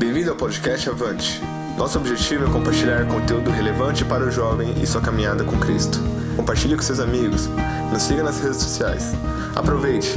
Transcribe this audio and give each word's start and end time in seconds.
Bem-vindo 0.00 0.30
ao 0.30 0.36
podcast 0.36 0.88
Avante. 0.88 1.40
Nosso 1.76 1.98
objetivo 1.98 2.46
é 2.46 2.50
compartilhar 2.50 3.06
conteúdo 3.06 3.50
relevante 3.50 4.02
para 4.02 4.24
o 4.24 4.30
jovem 4.30 4.72
e 4.82 4.86
sua 4.86 5.02
caminhada 5.02 5.44
com 5.44 5.60
Cristo. 5.60 5.98
Compartilhe 6.36 6.74
com 6.74 6.80
seus 6.80 7.00
amigos. 7.00 7.48
Nos 7.92 8.04
siga 8.04 8.22
nas 8.22 8.40
redes 8.40 8.62
sociais. 8.62 9.12
Aproveite! 9.54 10.08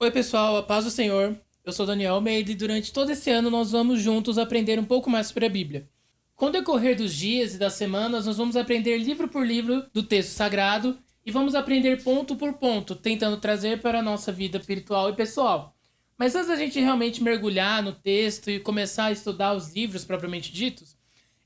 Oi, 0.00 0.10
pessoal, 0.10 0.56
a 0.56 0.62
paz 0.62 0.86
do 0.86 0.90
Senhor. 0.90 1.36
Eu 1.62 1.74
sou 1.74 1.84
Daniel 1.84 2.14
Almeida 2.14 2.50
e 2.50 2.54
durante 2.54 2.90
todo 2.90 3.10
esse 3.10 3.30
ano 3.30 3.50
nós 3.50 3.72
vamos 3.72 4.00
juntos 4.00 4.38
aprender 4.38 4.78
um 4.78 4.84
pouco 4.84 5.10
mais 5.10 5.26
sobre 5.26 5.44
a 5.44 5.50
Bíblia. 5.50 5.86
Com 6.34 6.46
o 6.46 6.50
decorrer 6.50 6.96
dos 6.96 7.12
dias 7.12 7.54
e 7.54 7.58
das 7.58 7.74
semanas, 7.74 8.24
nós 8.24 8.38
vamos 8.38 8.56
aprender 8.56 8.96
livro 8.96 9.28
por 9.28 9.46
livro 9.46 9.84
do 9.92 10.02
texto 10.02 10.30
sagrado 10.30 10.96
e 11.26 11.30
vamos 11.30 11.54
aprender 11.54 12.02
ponto 12.02 12.34
por 12.34 12.54
ponto, 12.54 12.96
tentando 12.96 13.36
trazer 13.36 13.82
para 13.82 13.98
a 13.98 14.02
nossa 14.02 14.32
vida 14.32 14.56
espiritual 14.56 15.10
e 15.10 15.12
pessoal. 15.12 15.76
Mas 16.22 16.36
antes 16.36 16.46
da 16.46 16.54
gente 16.54 16.78
realmente 16.78 17.20
mergulhar 17.20 17.82
no 17.82 17.90
texto 17.92 18.48
e 18.48 18.60
começar 18.60 19.06
a 19.06 19.10
estudar 19.10 19.54
os 19.54 19.74
livros 19.74 20.04
propriamente 20.04 20.52
ditos, 20.52 20.96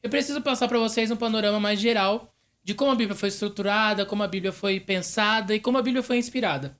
eu 0.02 0.10
preciso 0.10 0.42
passar 0.42 0.68
para 0.68 0.78
vocês 0.78 1.10
um 1.10 1.16
panorama 1.16 1.58
mais 1.58 1.80
geral 1.80 2.30
de 2.62 2.74
como 2.74 2.90
a 2.90 2.94
Bíblia 2.94 3.16
foi 3.16 3.30
estruturada, 3.30 4.04
como 4.04 4.22
a 4.22 4.28
Bíblia 4.28 4.52
foi 4.52 4.78
pensada 4.78 5.54
e 5.54 5.60
como 5.60 5.78
a 5.78 5.82
Bíblia 5.82 6.02
foi 6.02 6.18
inspirada. 6.18 6.78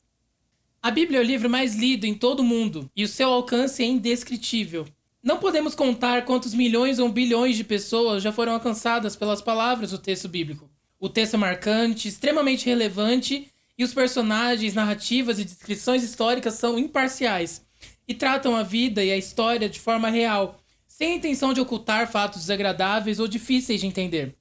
A 0.83 0.91
Bíblia 0.91 1.21
é 1.21 1.23
o 1.23 1.25
livro 1.25 1.49
mais 1.49 1.75
lido 1.75 2.05
em 2.05 2.13
todo 2.13 2.41
o 2.41 2.45
mundo 2.45 2.91
e 2.95 3.03
o 3.03 3.09
seu 3.09 3.31
alcance 3.31 3.83
é 3.83 3.87
indescritível. 3.87 4.87
Não 5.23 5.39
podemos 5.39 5.75
contar 5.75 6.27
quantos 6.27 6.53
milhões 6.53 6.99
ou 6.99 7.09
bilhões 7.09 7.57
de 7.57 7.65
pessoas 7.65 8.23
já 8.23 8.31
foram 8.31 8.53
alcançadas 8.53 9.17
pelas 9.17 9.41
palavras 9.41 9.93
do 9.93 9.99
texto 9.99 10.29
bíblico. 10.29 10.71
O 11.01 11.09
texto 11.09 11.33
é 11.33 11.39
marcante, 11.39 12.09
extremamente 12.09 12.67
relevante 12.67 13.51
e 13.79 13.83
os 13.83 13.95
personagens, 13.95 14.75
narrativas 14.75 15.39
e 15.39 15.47
descrições 15.47 16.03
históricas 16.03 16.53
são 16.53 16.79
imparciais 16.79 17.65
e 18.07 18.15
tratam 18.15 18.55
a 18.55 18.63
vida 18.63 19.03
e 19.05 19.11
a 19.11 19.17
história 19.17 19.69
de 19.69 19.81
forma 19.81 20.09
real, 20.09 20.61
sem 20.87 21.13
a 21.13 21.17
intenção 21.17 21.53
de 21.53 21.61
ocultar 21.61 22.11
fatos 22.11 22.41
desagradáveis 22.41 23.21
ou 23.21 23.29
difíceis 23.29 23.81
de 23.81 23.87
entender. 23.87 24.35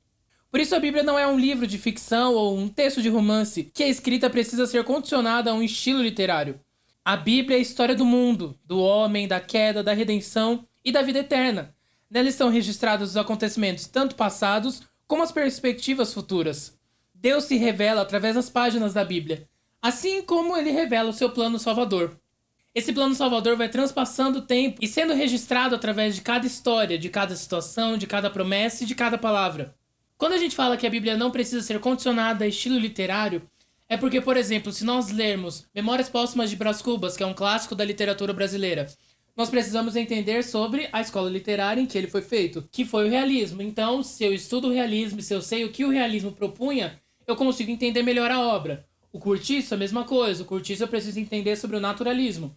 Por 0.52 0.62
isso, 0.62 0.74
a 0.74 0.80
Bíblia 0.80 1.04
não 1.04 1.20
é 1.20 1.28
um 1.28 1.38
livro 1.38 1.68
de 1.68 1.78
ficção 1.78 2.34
ou 2.34 2.58
um 2.58 2.70
texto 2.70 3.02
de 3.02 3.10
romance 3.10 3.70
que 3.74 3.84
a 3.84 3.90
escrita 3.90 4.30
precisa 4.30 4.66
ser 4.66 4.84
condicionada 4.86 5.52
a 5.52 5.54
um 5.54 5.62
estilo 5.62 6.02
literário. 6.02 6.60
A 7.04 7.18
Bíblia 7.18 7.58
é 7.58 7.60
a 7.60 7.62
história 7.62 7.94
do 7.94 8.06
mundo, 8.06 8.58
do 8.64 8.80
homem, 8.80 9.28
da 9.28 9.40
queda, 9.40 9.84
da 9.84 9.94
redenção 9.94 10.66
e 10.84 10.92
da 10.92 11.02
vida 11.02 11.20
eterna. 11.20 11.76
Nela 12.10 12.30
estão 12.30 12.50
registrados 12.50 13.10
os 13.10 13.18
acontecimentos 13.18 13.86
tanto 13.86 14.16
passados 14.16 14.82
como 15.06 15.24
as 15.24 15.32
perspectivas 15.32 16.14
futuras. 16.14 16.80
Deus 17.14 17.44
se 17.44 17.58
revela 17.58 18.02
através 18.02 18.36
das 18.36 18.50
páginas 18.50 18.94
da 18.94 19.04
Bíblia, 19.04 19.50
assim 19.82 20.22
como 20.22 20.56
ele 20.56 20.72
revela 20.72 21.10
o 21.10 21.14
seu 21.14 21.30
plano 21.30 21.60
salvador. 21.60 22.18
Esse 22.76 22.92
plano 22.92 23.16
salvador 23.16 23.56
vai 23.56 23.70
transpassando 23.70 24.40
o 24.40 24.42
tempo 24.42 24.80
e 24.82 24.88
sendo 24.88 25.14
registrado 25.14 25.74
através 25.74 26.14
de 26.14 26.20
cada 26.20 26.46
história, 26.46 26.98
de 26.98 27.08
cada 27.08 27.34
situação, 27.34 27.98
de 27.98 28.06
cada 28.06 28.30
promessa 28.30 28.84
e 28.84 28.86
de 28.86 28.94
cada 28.94 29.18
palavra. 29.18 29.74
Quando 30.18 30.34
a 30.34 30.38
gente 30.38 30.58
fala 30.58 30.76
que 30.76 30.86
a 30.86 30.90
Bíblia 30.90 31.16
não 31.16 31.32
precisa 31.32 31.62
ser 31.62 31.80
condicionada 31.80 32.44
a 32.44 32.48
estilo 32.50 32.78
literário, 32.78 33.44
é 33.88 33.96
porque, 33.96 34.20
por 34.20 34.36
exemplo, 34.36 34.74
se 34.74 34.84
nós 34.84 35.10
lermos 35.10 35.66
Memórias 35.74 36.10
Póstumas 36.10 36.50
de 36.50 36.58
Brás 36.58 36.82
Cubas, 36.82 37.16
que 37.16 37.24
é 37.24 37.26
um 37.26 37.34
clássico 37.34 37.76
da 37.76 37.86
literatura 37.86 38.34
brasileira, 38.34 38.88
nós 39.38 39.50
precisamos 39.50 39.96
entender 39.96 40.44
sobre 40.44 40.90
a 40.92 41.00
escola 41.00 41.30
literária 41.30 41.80
em 41.80 41.86
que 41.86 41.98
ele 41.98 42.08
foi 42.08 42.24
feito, 42.24 42.68
que 42.74 42.84
foi 42.84 43.08
o 43.08 43.10
realismo. 43.10 43.62
Então, 43.62 44.04
se 44.04 44.26
eu 44.26 44.34
estudo 44.34 44.68
o 44.68 44.74
realismo, 44.74 45.22
se 45.22 45.34
eu 45.34 45.42
sei 45.42 45.64
o 45.64 45.72
que 45.72 45.86
o 45.86 45.90
realismo 45.90 46.34
propunha, 46.34 47.00
eu 47.26 47.38
consigo 47.38 47.72
entender 47.72 48.04
melhor 48.04 48.32
a 48.32 48.42
obra. 48.42 48.86
O 49.14 49.20
curtiço, 49.20 49.74
a 49.74 49.78
mesma 49.78 50.04
coisa. 50.04 50.44
O 50.44 50.46
curtiço 50.46 50.84
eu 50.84 50.90
preciso 50.90 51.22
entender 51.22 51.56
sobre 51.56 51.78
o 51.78 51.80
naturalismo. 51.80 52.54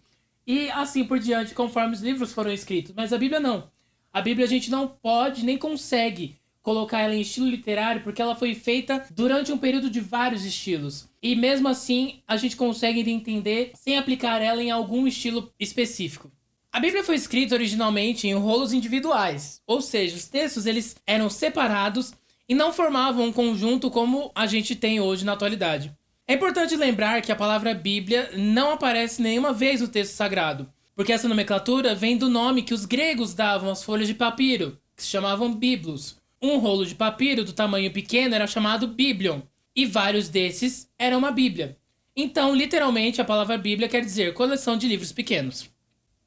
E 0.49 0.67
assim 0.71 1.03
por 1.03 1.19
diante, 1.19 1.53
conforme 1.53 1.93
os 1.93 2.01
livros 2.01 2.33
foram 2.33 2.51
escritos. 2.51 2.91
Mas 2.95 3.13
a 3.13 3.19
Bíblia 3.19 3.39
não. 3.39 3.69
A 4.11 4.19
Bíblia 4.19 4.47
a 4.47 4.49
gente 4.49 4.71
não 4.71 4.87
pode 4.87 5.45
nem 5.45 5.59
consegue 5.59 6.39
colocar 6.63 7.01
ela 7.01 7.13
em 7.13 7.21
estilo 7.21 7.47
literário 7.47 8.01
porque 8.01 8.19
ela 8.19 8.35
foi 8.35 8.55
feita 8.55 9.05
durante 9.11 9.51
um 9.51 9.59
período 9.59 9.91
de 9.91 9.99
vários 9.99 10.43
estilos. 10.43 11.07
E 11.21 11.35
mesmo 11.35 11.67
assim, 11.67 12.23
a 12.27 12.35
gente 12.35 12.55
consegue 12.55 13.07
entender 13.11 13.73
sem 13.75 13.95
aplicar 13.95 14.41
ela 14.41 14.63
em 14.63 14.71
algum 14.71 15.05
estilo 15.05 15.53
específico. 15.59 16.31
A 16.71 16.79
Bíblia 16.79 17.03
foi 17.03 17.13
escrita 17.13 17.53
originalmente 17.53 18.27
em 18.27 18.33
rolos 18.33 18.73
individuais, 18.73 19.61
ou 19.67 19.83
seja, 19.83 20.15
os 20.15 20.27
textos 20.27 20.65
eles 20.65 20.95
eram 21.05 21.29
separados 21.29 22.11
e 22.47 22.55
não 22.55 22.73
formavam 22.73 23.25
um 23.25 23.31
conjunto 23.31 23.91
como 23.91 24.31
a 24.33 24.47
gente 24.47 24.75
tem 24.75 24.99
hoje 24.99 25.23
na 25.23 25.33
atualidade. 25.33 25.95
É 26.29 26.35
importante 26.35 26.75
lembrar 26.75 27.23
que 27.23 27.31
a 27.31 27.35
palavra 27.35 27.73
Bíblia 27.73 28.29
não 28.37 28.71
aparece 28.71 29.19
nenhuma 29.19 29.51
vez 29.51 29.81
no 29.81 29.87
texto 29.87 30.13
sagrado, 30.13 30.71
porque 30.95 31.11
essa 31.11 31.27
nomenclatura 31.27 31.95
vem 31.95 32.15
do 32.15 32.29
nome 32.29 32.61
que 32.61 32.71
os 32.71 32.85
gregos 32.85 33.33
davam 33.33 33.71
às 33.71 33.83
folhas 33.83 34.07
de 34.07 34.13
papiro, 34.13 34.77
que 34.95 35.01
se 35.01 35.09
chamavam 35.09 35.51
biblos. 35.51 36.17
Um 36.39 36.59
rolo 36.59 36.85
de 36.85 36.93
papiro 36.93 37.43
do 37.43 37.51
tamanho 37.51 37.91
pequeno 37.91 38.35
era 38.35 38.45
chamado 38.45 38.87
biblion, 38.87 39.41
e 39.75 39.87
vários 39.87 40.29
desses 40.29 40.87
eram 40.99 41.17
uma 41.17 41.31
Bíblia. 41.31 41.75
Então, 42.15 42.53
literalmente, 42.53 43.19
a 43.19 43.25
palavra 43.25 43.57
Bíblia 43.57 43.89
quer 43.89 44.01
dizer 44.01 44.35
coleção 44.35 44.77
de 44.77 44.87
livros 44.87 45.11
pequenos. 45.11 45.67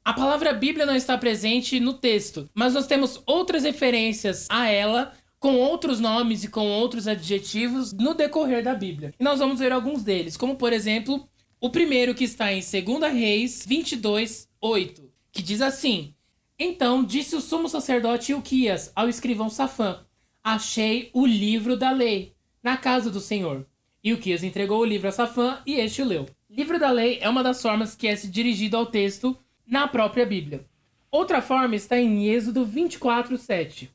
A 0.03 0.11
palavra 0.11 0.51
Bíblia 0.51 0.85
não 0.85 0.97
está 0.97 1.17
presente 1.17 1.79
no 1.79 1.93
texto, 1.93 2.49
mas 2.53 2.73
nós 2.73 2.87
temos 2.87 3.23
outras 3.25 3.63
referências 3.63 4.47
a 4.49 4.67
ela 4.67 5.13
com 5.43 5.57
outros 5.57 5.99
nomes 5.99 6.45
e 6.45 6.47
com 6.47 6.69
outros 6.69 7.05
adjetivos 7.05 7.91
no 7.91 8.13
decorrer 8.13 8.63
da 8.63 8.73
Bíblia. 8.73 9.13
E 9.19 9.23
nós 9.25 9.39
vamos 9.39 9.59
ver 9.59 9.73
alguns 9.73 10.01
deles, 10.01 10.37
como 10.37 10.55
por 10.55 10.71
exemplo, 10.71 11.27
o 11.59 11.69
primeiro 11.69 12.15
que 12.15 12.23
está 12.23 12.53
em 12.53 12.61
2 12.61 13.13
Reis 13.13 13.65
22, 13.67 14.47
8, 14.61 15.11
que 15.33 15.43
diz 15.43 15.59
assim: 15.59 16.15
Então 16.57 17.03
disse 17.03 17.35
o 17.35 17.41
sumo 17.41 17.67
sacerdote 17.67 18.31
Ilquias 18.31 18.89
ao 18.95 19.09
escrivão 19.09 19.49
Safã: 19.49 20.05
Achei 20.41 21.09
o 21.13 21.25
livro 21.25 21.75
da 21.75 21.91
lei 21.91 22.33
na 22.63 22.77
casa 22.77 23.11
do 23.11 23.19
Senhor. 23.19 23.67
Ilquias 24.01 24.45
entregou 24.45 24.79
o 24.79 24.85
livro 24.85 25.09
a 25.09 25.11
Safã 25.11 25.61
e 25.65 25.73
este 25.73 26.01
o 26.01 26.05
leu. 26.05 26.25
Livro 26.49 26.79
da 26.79 26.89
lei 26.89 27.17
é 27.19 27.27
uma 27.27 27.43
das 27.43 27.61
formas 27.61 27.97
que 27.97 28.07
é 28.07 28.15
se 28.15 28.29
dirigido 28.29 28.77
ao 28.77 28.85
texto 28.85 29.37
na 29.67 29.89
própria 29.89 30.25
Bíblia. 30.25 30.65
Outra 31.11 31.41
forma 31.41 31.75
está 31.75 31.99
em 31.99 32.29
Êxodo 32.29 32.63
24, 32.63 33.37
7 33.37 33.91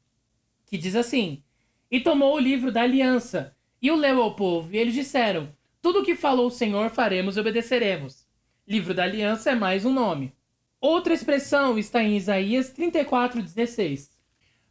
que 0.68 0.78
diz 0.78 0.94
assim: 0.94 1.42
E 1.90 2.00
tomou 2.00 2.34
o 2.34 2.38
livro 2.38 2.70
da 2.70 2.82
aliança 2.82 3.56
e 3.80 3.90
o 3.90 3.96
leu 3.96 4.22
ao 4.22 4.34
povo, 4.34 4.74
e 4.74 4.78
eles 4.78 4.94
disseram: 4.94 5.48
Tudo 5.80 6.00
o 6.00 6.04
que 6.04 6.14
falou 6.14 6.46
o 6.46 6.50
Senhor 6.50 6.90
faremos 6.90 7.36
e 7.36 7.40
obedeceremos. 7.40 8.26
Livro 8.66 8.92
da 8.92 9.04
aliança 9.04 9.50
é 9.50 9.54
mais 9.54 9.84
um 9.84 9.92
nome. 9.92 10.32
Outra 10.80 11.14
expressão 11.14 11.78
está 11.78 12.02
em 12.02 12.16
Isaías 12.16 12.70
34:16. 12.72 14.10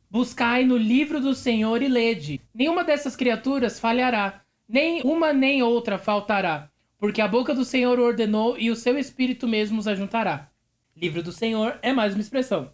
Buscai 0.10 0.64
no 0.64 0.78
livro 0.78 1.20
do 1.20 1.36
Senhor 1.36 1.82
e 1.82 1.88
lede. 1.88 2.40
Nenhuma 2.54 2.84
dessas 2.84 3.16
criaturas 3.16 3.80
falhará, 3.80 4.42
nem 4.68 5.02
uma 5.02 5.34
nem 5.34 5.62
outra 5.62 5.98
faltará, 5.98 6.72
porque 6.98 7.22
a 7.22 7.28
boca 7.28 7.54
do 7.54 7.66
Senhor 7.66 8.00
ordenou 8.00 8.58
e 8.58 8.72
o 8.72 8.76
seu 8.76 8.98
espírito 8.98 9.48
mesmo 9.48 9.80
os 9.80 9.88
ajuntará. 9.88 10.50
Livro 10.96 11.22
do 11.22 11.32
Senhor 11.32 11.78
é 11.82 11.92
mais 11.92 12.14
uma 12.14 12.22
expressão. 12.22 12.72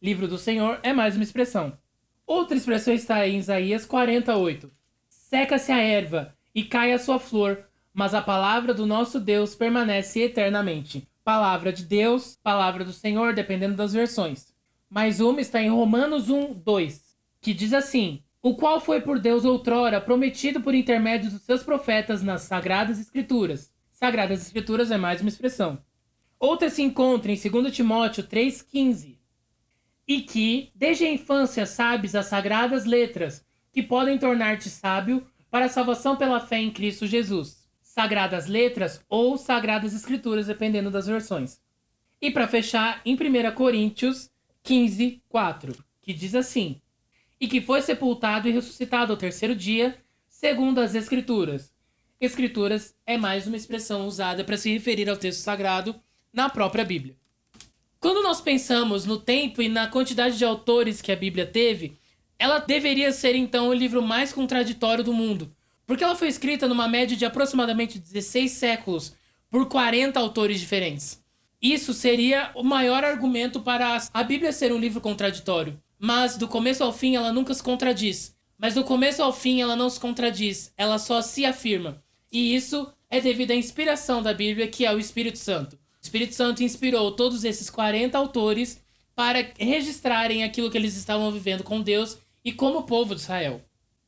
Livro 0.00 0.28
do 0.28 0.38
Senhor 0.38 0.78
é 0.82 0.92
mais 0.92 1.16
uma 1.16 1.24
expressão. 1.24 1.76
Outra 2.30 2.56
expressão 2.56 2.94
está 2.94 3.26
em 3.26 3.38
Isaías 3.38 3.84
48. 3.84 4.70
Seca-se 5.08 5.72
a 5.72 5.78
erva 5.78 6.32
e 6.54 6.62
cai 6.62 6.92
a 6.92 6.98
sua 7.00 7.18
flor, 7.18 7.64
mas 7.92 8.14
a 8.14 8.22
palavra 8.22 8.72
do 8.72 8.86
nosso 8.86 9.18
Deus 9.18 9.56
permanece 9.56 10.20
eternamente. 10.20 11.08
Palavra 11.24 11.72
de 11.72 11.84
Deus, 11.84 12.38
palavra 12.40 12.84
do 12.84 12.92
Senhor, 12.92 13.34
dependendo 13.34 13.74
das 13.74 13.92
versões. 13.92 14.54
Mais 14.88 15.18
uma 15.18 15.40
está 15.40 15.60
em 15.60 15.70
Romanos 15.70 16.30
1, 16.30 16.54
2, 16.54 17.16
que 17.40 17.52
diz 17.52 17.72
assim: 17.72 18.22
O 18.40 18.54
qual 18.54 18.80
foi 18.80 19.00
por 19.00 19.18
Deus 19.18 19.44
outrora 19.44 20.00
prometido 20.00 20.60
por 20.60 20.72
intermédio 20.72 21.32
dos 21.32 21.42
seus 21.42 21.64
profetas 21.64 22.22
nas 22.22 22.42
Sagradas 22.42 23.00
Escrituras. 23.00 23.72
Sagradas 23.90 24.40
Escrituras 24.40 24.92
é 24.92 24.96
mais 24.96 25.20
uma 25.20 25.30
expressão. 25.30 25.80
Outra 26.38 26.70
se 26.70 26.80
encontra 26.80 27.32
em 27.32 27.50
2 27.50 27.74
Timóteo 27.74 28.22
3,15 28.22 29.19
e 30.10 30.22
que, 30.22 30.72
desde 30.74 31.04
a 31.04 31.12
infância, 31.12 31.64
sabes 31.64 32.16
as 32.16 32.26
sagradas 32.26 32.84
letras 32.84 33.46
que 33.72 33.80
podem 33.80 34.18
tornar-te 34.18 34.68
sábio 34.68 35.24
para 35.48 35.66
a 35.66 35.68
salvação 35.68 36.16
pela 36.16 36.40
fé 36.40 36.58
em 36.58 36.72
Cristo 36.72 37.06
Jesus. 37.06 37.64
Sagradas 37.80 38.48
letras 38.48 39.04
ou 39.08 39.38
sagradas 39.38 39.94
escrituras, 39.94 40.48
dependendo 40.48 40.90
das 40.90 41.06
versões. 41.06 41.60
E 42.20 42.28
para 42.28 42.48
fechar, 42.48 43.00
em 43.04 43.14
1 43.14 43.54
Coríntios 43.54 44.28
15, 44.64 45.22
4, 45.28 45.76
que 46.02 46.12
diz 46.12 46.34
assim: 46.34 46.82
E 47.40 47.46
que 47.46 47.60
foi 47.60 47.80
sepultado 47.80 48.48
e 48.48 48.50
ressuscitado 48.50 49.12
ao 49.12 49.16
terceiro 49.16 49.54
dia, 49.54 49.96
segundo 50.28 50.80
as 50.80 50.96
Escrituras. 50.96 51.72
Escrituras 52.20 52.96
é 53.06 53.16
mais 53.16 53.46
uma 53.46 53.56
expressão 53.56 54.08
usada 54.08 54.42
para 54.42 54.56
se 54.56 54.72
referir 54.72 55.08
ao 55.08 55.16
texto 55.16 55.38
sagrado 55.38 55.94
na 56.32 56.50
própria 56.50 56.84
Bíblia. 56.84 57.19
Quando 58.00 58.22
nós 58.22 58.40
pensamos 58.40 59.04
no 59.04 59.18
tempo 59.18 59.60
e 59.60 59.68
na 59.68 59.86
quantidade 59.86 60.38
de 60.38 60.44
autores 60.44 61.02
que 61.02 61.12
a 61.12 61.16
Bíblia 61.16 61.44
teve, 61.44 61.98
ela 62.38 62.58
deveria 62.58 63.12
ser 63.12 63.34
então 63.34 63.68
o 63.68 63.74
livro 63.74 64.00
mais 64.00 64.32
contraditório 64.32 65.04
do 65.04 65.12
mundo, 65.12 65.54
porque 65.86 66.02
ela 66.02 66.16
foi 66.16 66.28
escrita 66.28 66.66
numa 66.66 66.88
média 66.88 67.14
de 67.14 67.26
aproximadamente 67.26 67.98
16 67.98 68.52
séculos 68.52 69.14
por 69.50 69.68
40 69.68 70.18
autores 70.18 70.58
diferentes. 70.58 71.22
Isso 71.60 71.92
seria 71.92 72.50
o 72.54 72.62
maior 72.62 73.04
argumento 73.04 73.60
para 73.60 73.98
a 74.14 74.24
Bíblia 74.24 74.50
ser 74.50 74.72
um 74.72 74.78
livro 74.78 75.02
contraditório. 75.02 75.78
Mas 75.98 76.38
do 76.38 76.48
começo 76.48 76.82
ao 76.82 76.94
fim 76.94 77.16
ela 77.16 77.30
nunca 77.30 77.52
se 77.52 77.62
contradiz. 77.62 78.34
Mas 78.56 78.72
do 78.72 78.82
começo 78.82 79.22
ao 79.22 79.30
fim 79.30 79.60
ela 79.60 79.76
não 79.76 79.90
se 79.90 80.00
contradiz, 80.00 80.72
ela 80.74 80.98
só 80.98 81.20
se 81.20 81.44
afirma. 81.44 82.02
E 82.32 82.54
isso 82.54 82.90
é 83.10 83.20
devido 83.20 83.50
à 83.50 83.54
inspiração 83.54 84.22
da 84.22 84.32
Bíblia, 84.32 84.68
que 84.68 84.86
é 84.86 84.94
o 84.94 84.98
Espírito 84.98 85.36
Santo. 85.36 85.78
O 86.00 86.04
Espírito 86.04 86.34
Santo 86.34 86.62
inspirou 86.62 87.12
todos 87.12 87.44
esses 87.44 87.68
40 87.68 88.16
autores 88.16 88.80
para 89.14 89.52
registrarem 89.58 90.42
aquilo 90.42 90.70
que 90.70 90.78
eles 90.78 90.96
estavam 90.96 91.30
vivendo 91.30 91.62
com 91.62 91.82
Deus 91.82 92.16
e 92.42 92.52
como 92.52 92.84
povo 92.84 93.14
de 93.14 93.20
Israel. 93.20 93.62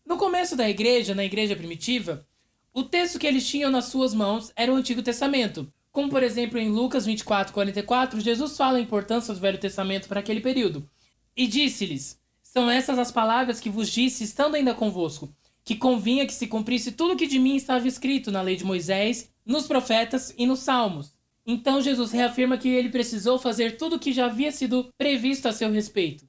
No 0.07 0.17
começo 0.17 0.57
da 0.57 0.69
igreja, 0.69 1.15
na 1.15 1.25
igreja 1.25 1.55
primitiva, 1.55 2.27
o 2.73 2.83
texto 2.83 3.19
que 3.19 3.27
eles 3.27 3.47
tinham 3.47 3.71
nas 3.71 3.87
suas 3.87 4.15
mãos 4.15 4.51
era 4.57 4.73
o 4.73 4.77
Antigo 4.77 5.03
Testamento. 5.03 5.71
Como, 5.91 6.09
por 6.09 6.23
exemplo, 6.23 6.59
em 6.59 6.71
Lucas 6.71 7.05
24, 7.05 7.53
44, 7.53 8.21
Jesus 8.21 8.57
fala 8.57 8.79
a 8.79 8.81
importância 8.81 9.35
do 9.35 9.41
Velho 9.41 9.59
Testamento 9.59 10.09
para 10.09 10.21
aquele 10.21 10.41
período. 10.41 10.89
E 11.37 11.47
disse-lhes: 11.47 12.19
São 12.43 12.71
essas 12.71 12.99
as 12.99 13.13
palavras 13.13 13.61
que 13.61 13.69
vos 13.69 13.91
disse, 13.91 14.25
estando 14.25 14.55
ainda 14.55 14.75
convosco, 14.75 15.31
que 15.63 15.77
convinha 15.77 16.27
que 16.27 16.33
se 16.33 16.47
cumprisse 16.47 16.93
tudo 16.93 17.13
o 17.13 17.17
que 17.17 17.27
de 17.27 17.39
mim 17.39 17.55
estava 17.55 17.87
escrito 17.87 18.31
na 18.31 18.41
lei 18.41 18.57
de 18.57 18.65
Moisés, 18.65 19.31
nos 19.45 19.67
profetas 19.67 20.35
e 20.39 20.47
nos 20.47 20.61
salmos. 20.61 21.15
Então 21.47 21.81
Jesus 21.81 22.13
reafirma 22.13 22.57
que 22.57 22.69
ele 22.69 22.89
precisou 22.89 23.39
fazer 23.39 23.77
tudo 23.77 23.97
o 23.97 23.99
que 23.99 24.13
já 24.13 24.27
havia 24.27 24.53
sido 24.53 24.93
previsto 24.97 25.49
a 25.49 25.53
seu 25.53 25.71
respeito. 25.71 26.25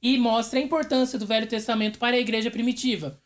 E 0.00 0.16
mostra 0.18 0.58
a 0.58 0.62
importância 0.62 1.18
do 1.18 1.26
Velho 1.26 1.46
Testamento 1.46 1.98
para 1.98 2.16
a 2.16 2.20
igreja 2.20 2.50
primitiva. 2.50 3.20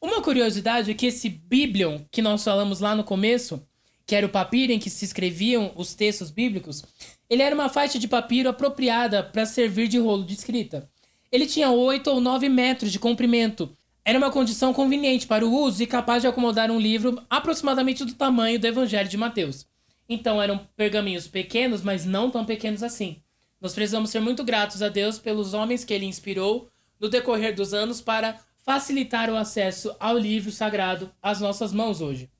Uma 0.00 0.22
curiosidade 0.22 0.90
é 0.90 0.94
que 0.94 1.06
esse 1.06 1.28
Biblion 1.28 2.00
que 2.10 2.22
nós 2.22 2.44
falamos 2.44 2.80
lá 2.80 2.94
no 2.94 3.02
começo, 3.02 3.66
que 4.06 4.14
era 4.14 4.26
o 4.26 4.30
papiro 4.30 4.72
em 4.72 4.78
que 4.78 4.88
se 4.88 5.04
escreviam 5.04 5.72
os 5.74 5.94
textos 5.94 6.30
bíblicos, 6.30 6.82
ele 7.28 7.42
era 7.42 7.54
uma 7.54 7.68
faixa 7.68 7.98
de 7.98 8.06
papiro 8.06 8.48
apropriada 8.48 9.22
para 9.22 9.44
servir 9.44 9.88
de 9.88 9.98
rolo 9.98 10.24
de 10.24 10.34
escrita. 10.34 10.88
Ele 11.30 11.46
tinha 11.46 11.70
8 11.70 12.08
ou 12.08 12.20
9 12.20 12.48
metros 12.48 12.90
de 12.90 12.98
comprimento. 12.98 13.76
Era 14.02 14.18
uma 14.18 14.30
condição 14.30 14.72
conveniente 14.72 15.26
para 15.26 15.46
o 15.46 15.52
uso 15.52 15.82
e 15.82 15.86
capaz 15.86 16.22
de 16.22 16.28
acomodar 16.28 16.70
um 16.70 16.80
livro 16.80 17.22
aproximadamente 17.28 18.04
do 18.04 18.14
tamanho 18.14 18.58
do 18.58 18.66
Evangelho 18.66 19.08
de 19.08 19.18
Mateus. 19.18 19.67
Então 20.08 20.40
eram 20.40 20.66
pergaminhos 20.76 21.28
pequenos, 21.28 21.82
mas 21.82 22.04
não 22.04 22.30
tão 22.30 22.44
pequenos 22.44 22.82
assim. 22.82 23.22
Nós 23.60 23.74
precisamos 23.74 24.10
ser 24.10 24.20
muito 24.20 24.44
gratos 24.44 24.82
a 24.82 24.88
Deus 24.88 25.18
pelos 25.18 25.52
homens 25.52 25.84
que 25.84 25.92
ele 25.92 26.06
inspirou 26.06 26.70
no 26.98 27.08
decorrer 27.08 27.54
dos 27.54 27.74
anos 27.74 28.00
para 28.00 28.38
facilitar 28.64 29.30
o 29.30 29.36
acesso 29.36 29.94
ao 29.98 30.16
livro 30.16 30.50
sagrado 30.52 31.10
às 31.22 31.40
nossas 31.40 31.72
mãos 31.72 32.00
hoje. 32.00 32.30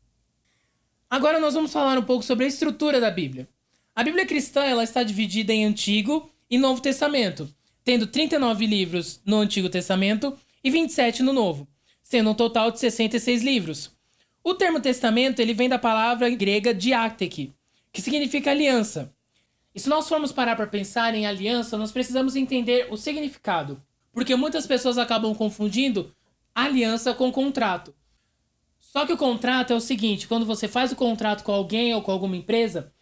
Agora 1.10 1.40
nós 1.40 1.54
vamos 1.54 1.72
falar 1.72 1.98
um 1.98 2.04
pouco 2.04 2.22
sobre 2.22 2.44
a 2.44 2.48
estrutura 2.48 3.00
da 3.00 3.10
Bíblia. 3.10 3.48
A 3.94 4.04
Bíblia 4.04 4.26
cristã 4.26 4.62
ela 4.62 4.84
está 4.84 5.02
dividida 5.02 5.52
em 5.52 5.64
Antigo 5.64 6.30
e 6.50 6.58
Novo 6.58 6.80
Testamento, 6.80 7.52
tendo 7.82 8.06
39 8.06 8.66
livros 8.66 9.20
no 9.24 9.38
Antigo 9.38 9.68
Testamento 9.68 10.38
e 10.62 10.70
27 10.70 11.22
no 11.22 11.32
Novo, 11.32 11.66
sendo 12.02 12.30
um 12.30 12.34
total 12.34 12.70
de 12.70 12.78
66 12.78 13.42
livros. 13.42 13.90
O 14.44 14.54
termo 14.54 14.80
testamento 14.80 15.40
ele 15.40 15.54
vem 15.54 15.68
da 15.68 15.78
palavra 15.78 16.28
grega 16.30 16.72
diácteke, 16.72 17.52
que 17.92 18.02
significa 18.02 18.50
aliança. 18.50 19.14
E 19.74 19.80
se 19.80 19.88
nós 19.88 20.08
formos 20.08 20.32
parar 20.32 20.56
para 20.56 20.66
pensar 20.66 21.14
em 21.14 21.26
aliança, 21.26 21.76
nós 21.76 21.92
precisamos 21.92 22.36
entender 22.36 22.88
o 22.90 22.96
significado, 22.96 23.82
porque 24.12 24.34
muitas 24.34 24.66
pessoas 24.66 24.98
acabam 24.98 25.34
confundindo 25.34 26.14
aliança 26.54 27.14
com 27.14 27.30
contrato. 27.30 27.94
Só 28.80 29.06
que 29.06 29.12
o 29.12 29.16
contrato 29.18 29.72
é 29.72 29.76
o 29.76 29.80
seguinte: 29.80 30.26
quando 30.26 30.46
você 30.46 30.66
faz 30.66 30.90
o 30.92 30.96
contrato 30.96 31.44
com 31.44 31.52
alguém 31.52 31.94
ou 31.94 32.02
com 32.02 32.10
alguma 32.10 32.36
empresa, 32.36 32.92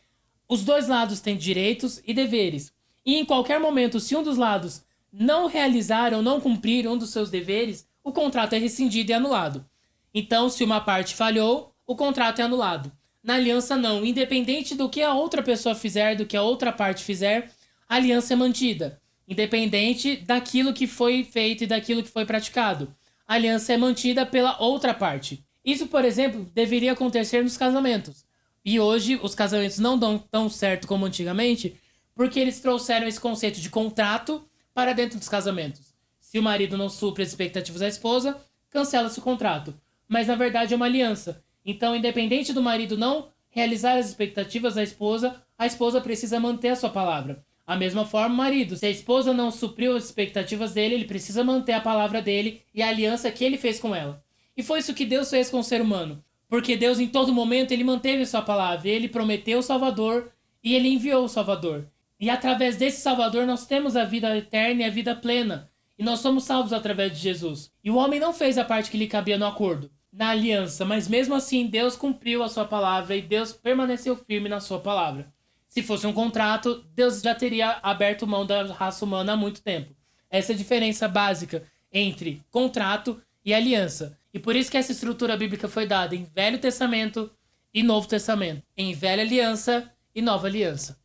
os 0.49 0.65
dois 0.65 0.89
lados 0.89 1.21
têm 1.21 1.37
direitos 1.37 2.01
e 2.07 2.13
deveres. 2.13 2.73
E 3.05 3.15
em 3.15 3.25
qualquer 3.25 3.61
momento, 3.61 4.01
se 4.01 4.17
um 4.17 4.23
dos 4.23 4.37
lados 4.37 4.85
não 5.13 5.47
realizar 5.47 6.13
ou 6.13 6.23
não 6.23 6.41
cumprir 6.41 6.87
um 6.89 6.99
dos 6.99 7.11
seus 7.11 7.31
deveres, 7.31 7.89
o 8.03 8.13
contrato 8.13 8.55
é 8.55 8.59
rescindido 8.59 9.11
e 9.11 9.15
anulado. 9.15 9.65
Então, 10.13 10.49
se 10.49 10.65
uma 10.65 10.81
parte 10.81 11.15
falhou, 11.15 11.75
o 11.87 11.97
contrato 11.97 12.41
é 12.41 12.45
anulado. 12.45 12.93
Na 13.27 13.35
aliança, 13.35 13.77
não. 13.77 14.05
Independente 14.05 14.77
do 14.77 14.89
que 14.89 15.03
a 15.03 15.13
outra 15.13 15.43
pessoa 15.43 15.75
fizer, 15.75 16.15
do 16.15 16.25
que 16.25 16.37
a 16.37 16.43
outra 16.43 16.73
parte 16.73 17.03
fizer, 17.03 17.51
a 17.89 17.97
aliança 17.97 18.35
é 18.35 18.37
mantida. 18.37 19.03
Independente 19.27 20.17
daquilo 20.17 20.73
que 20.73 20.87
foi 20.87 21.25
feito 21.25 21.65
e 21.65 21.67
daquilo 21.67 22.05
que 22.05 22.09
foi 22.09 22.25
praticado. 22.25 22.95
A 23.27 23.35
aliança 23.35 23.73
é 23.73 23.77
mantida 23.77 24.25
pela 24.25 24.57
outra 24.63 24.95
parte. 24.95 25.45
Isso, 25.65 25.89
por 25.89 26.05
exemplo, 26.05 26.49
deveria 26.55 26.93
acontecer 26.93 27.43
nos 27.43 27.57
casamentos. 27.57 28.25
E 28.65 28.79
hoje 28.79 29.19
os 29.21 29.35
casamentos 29.35 29.81
não 29.81 29.99
dão 29.99 30.19
tão 30.19 30.49
certo 30.49 30.87
como 30.87 31.05
antigamente, 31.05 31.75
porque 32.15 32.39
eles 32.39 32.61
trouxeram 32.61 33.09
esse 33.09 33.19
conceito 33.19 33.61
de 33.61 33.69
contrato 33.69 34.49
para 34.73 34.93
dentro 34.93 35.19
dos 35.19 35.29
casamentos. 35.29 35.93
Se 36.21 36.39
o 36.39 36.43
marido 36.45 36.79
não 36.79 36.89
supre 36.89 37.25
as 37.25 37.31
expectativas 37.31 37.81
da 37.81 37.89
esposa, 37.89 38.41
cancela-se 38.71 39.19
o 39.19 39.23
contrato. 39.23 39.75
Mas 40.07 40.29
na 40.29 40.37
verdade 40.37 40.73
é 40.73 40.77
uma 40.77 40.87
aliança. 40.87 41.45
Então, 41.67 41.97
independente 41.97 42.53
do 42.53 42.63
marido 42.63 42.97
não 42.97 43.29
realizar 43.51 43.99
as 43.99 44.09
expectativas 44.09 44.77
da 44.77 44.83
esposa, 44.85 45.43
a 45.59 45.67
esposa 45.67 46.01
precisa 46.01 46.39
manter 46.39 46.69
a 46.69 46.77
sua 46.77 46.91
palavra. 46.91 47.45
A 47.67 47.75
mesma 47.75 48.07
forma, 48.07 48.33
o 48.33 48.39
marido, 48.39 48.77
se 48.77 48.87
a 48.87 48.91
esposa 48.91 49.35
não 49.35 49.51
supriu 49.51 49.97
as 49.97 50.05
expectativas 50.05 50.73
dele, 50.73 50.95
ele 50.95 51.05
precisa 51.05 51.43
manter 51.43 51.73
a 51.73 51.81
palavra 51.81 52.23
dele 52.23 52.63
e 52.73 52.81
a 52.81 52.89
aliança 52.89 53.31
que 53.33 53.45
ele 53.45 53.59
fez 53.59 53.81
com 53.81 53.93
ela. 53.93 54.23
E 54.57 54.63
foi 54.63 54.79
isso 54.79 54.95
que 54.95 55.05
Deus 55.05 55.29
fez 55.29 55.51
com 55.51 55.59
o 55.59 55.65
ser 55.65 55.81
humano. 55.81 56.23
Porque 56.49 56.77
Deus, 56.77 57.01
em 57.01 57.09
todo 57.09 57.33
momento, 57.33 57.73
ele 57.73 57.83
manteve 57.83 58.25
sua 58.25 58.41
palavra. 58.41 58.89
Ele 58.89 59.09
prometeu 59.09 59.59
o 59.59 59.63
Salvador 59.63 60.31
e 60.63 60.77
ele 60.77 60.89
enviou 60.89 61.25
o 61.25 61.29
Salvador. 61.29 61.89
E 62.21 62.31
através 62.31 62.77
desse 62.77 63.01
Salvador 63.01 63.47
nós 63.47 63.67
temos 63.67 63.97
a 63.97 64.05
vida 64.05 64.35
eterna 64.37 64.83
e 64.83 64.85
a 64.85 64.91
vida 64.91 65.15
plena. 65.17 65.69
E 65.99 66.05
nós 66.05 66.21
somos 66.21 66.45
salvos 66.45 66.73
através 66.73 67.13
de 67.13 67.19
Jesus. 67.19 67.73
E 67.83 67.91
o 67.91 67.97
homem 67.97 68.21
não 68.21 68.33
fez 68.33 68.57
a 68.57 68.65
parte 68.65 68.91
que 68.91 68.97
lhe 68.97 69.07
cabia 69.07 69.37
no 69.37 69.47
acordo, 69.47 69.91
na 70.17 70.31
aliança, 70.31 70.83
mas 70.83 71.07
mesmo 71.07 71.35
assim 71.35 71.67
Deus 71.67 71.95
cumpriu 71.95 72.43
a 72.43 72.49
sua 72.49 72.65
palavra 72.65 73.15
e 73.15 73.21
Deus 73.21 73.53
permaneceu 73.53 74.17
firme 74.17 74.49
na 74.49 74.61
sua 74.61 74.81
palavra. 74.81 75.31
Se 75.69 75.83
fosse 75.83 76.07
um 76.07 76.13
contrato, 76.13 76.83
Deus 76.95 77.21
já 77.21 77.35
teria 77.35 77.79
aberto 77.83 78.27
mão 78.27 78.47
da 78.47 78.65
raça 78.73 79.05
humana 79.05 79.35
há 79.35 79.37
muito 79.37 79.63
tempo. 79.63 79.95
Essa 80.31 80.53
é 80.53 80.55
a 80.55 80.59
diferença 80.59 81.07
básica 81.07 81.65
entre 81.93 82.43
contrato 82.51 83.21
e 83.45 83.53
aliança. 83.53 84.19
E 84.33 84.39
por 84.39 84.57
isso 84.57 84.71
que 84.71 84.79
essa 84.79 84.93
estrutura 84.93 85.37
bíblica 85.37 85.69
foi 85.69 85.87
dada 85.87 86.17
em 86.17 86.25
Velho 86.25 86.59
Testamento 86.59 87.31
e 87.75 87.83
Novo 87.83 88.09
Testamento, 88.09 88.63
em 88.75 88.95
Velha 88.95 89.23
Aliança 89.23 89.93
e 90.15 90.23
Nova 90.23 90.47
Aliança. 90.47 90.99